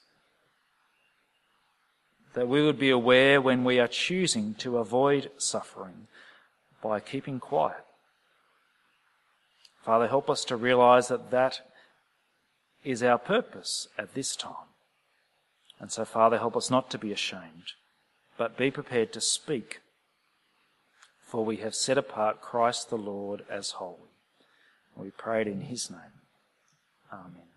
that 2.32 2.48
we 2.48 2.62
would 2.62 2.78
be 2.78 2.88
aware 2.88 3.38
when 3.38 3.64
we 3.64 3.78
are 3.78 3.86
choosing 3.86 4.54
to 4.54 4.78
avoid 4.78 5.30
suffering 5.36 6.06
by 6.82 7.00
keeping 7.00 7.38
quiet. 7.38 7.84
Father, 9.84 10.08
help 10.08 10.30
us 10.30 10.44
to 10.46 10.56
realize 10.56 11.08
that 11.08 11.30
that 11.30 11.60
is 12.84 13.02
our 13.02 13.18
purpose 13.18 13.88
at 13.98 14.14
this 14.14 14.36
time. 14.36 14.70
And 15.80 15.90
so, 15.90 16.04
Father, 16.04 16.38
help 16.38 16.56
us 16.56 16.70
not 16.70 16.90
to 16.90 16.98
be 16.98 17.12
ashamed 17.12 17.72
but 18.36 18.56
be 18.56 18.70
prepared 18.70 19.12
to 19.12 19.20
speak, 19.20 19.80
for 21.24 21.44
we 21.44 21.58
have 21.58 21.74
set 21.74 21.98
apart 21.98 22.40
Christ 22.40 22.90
the 22.90 22.96
Lord 22.96 23.44
as 23.50 23.72
holy. 23.72 23.98
We 24.96 25.10
prayed 25.10 25.46
in 25.46 25.62
his 25.62 25.90
name. 25.90 26.20
Amen. 27.12 27.51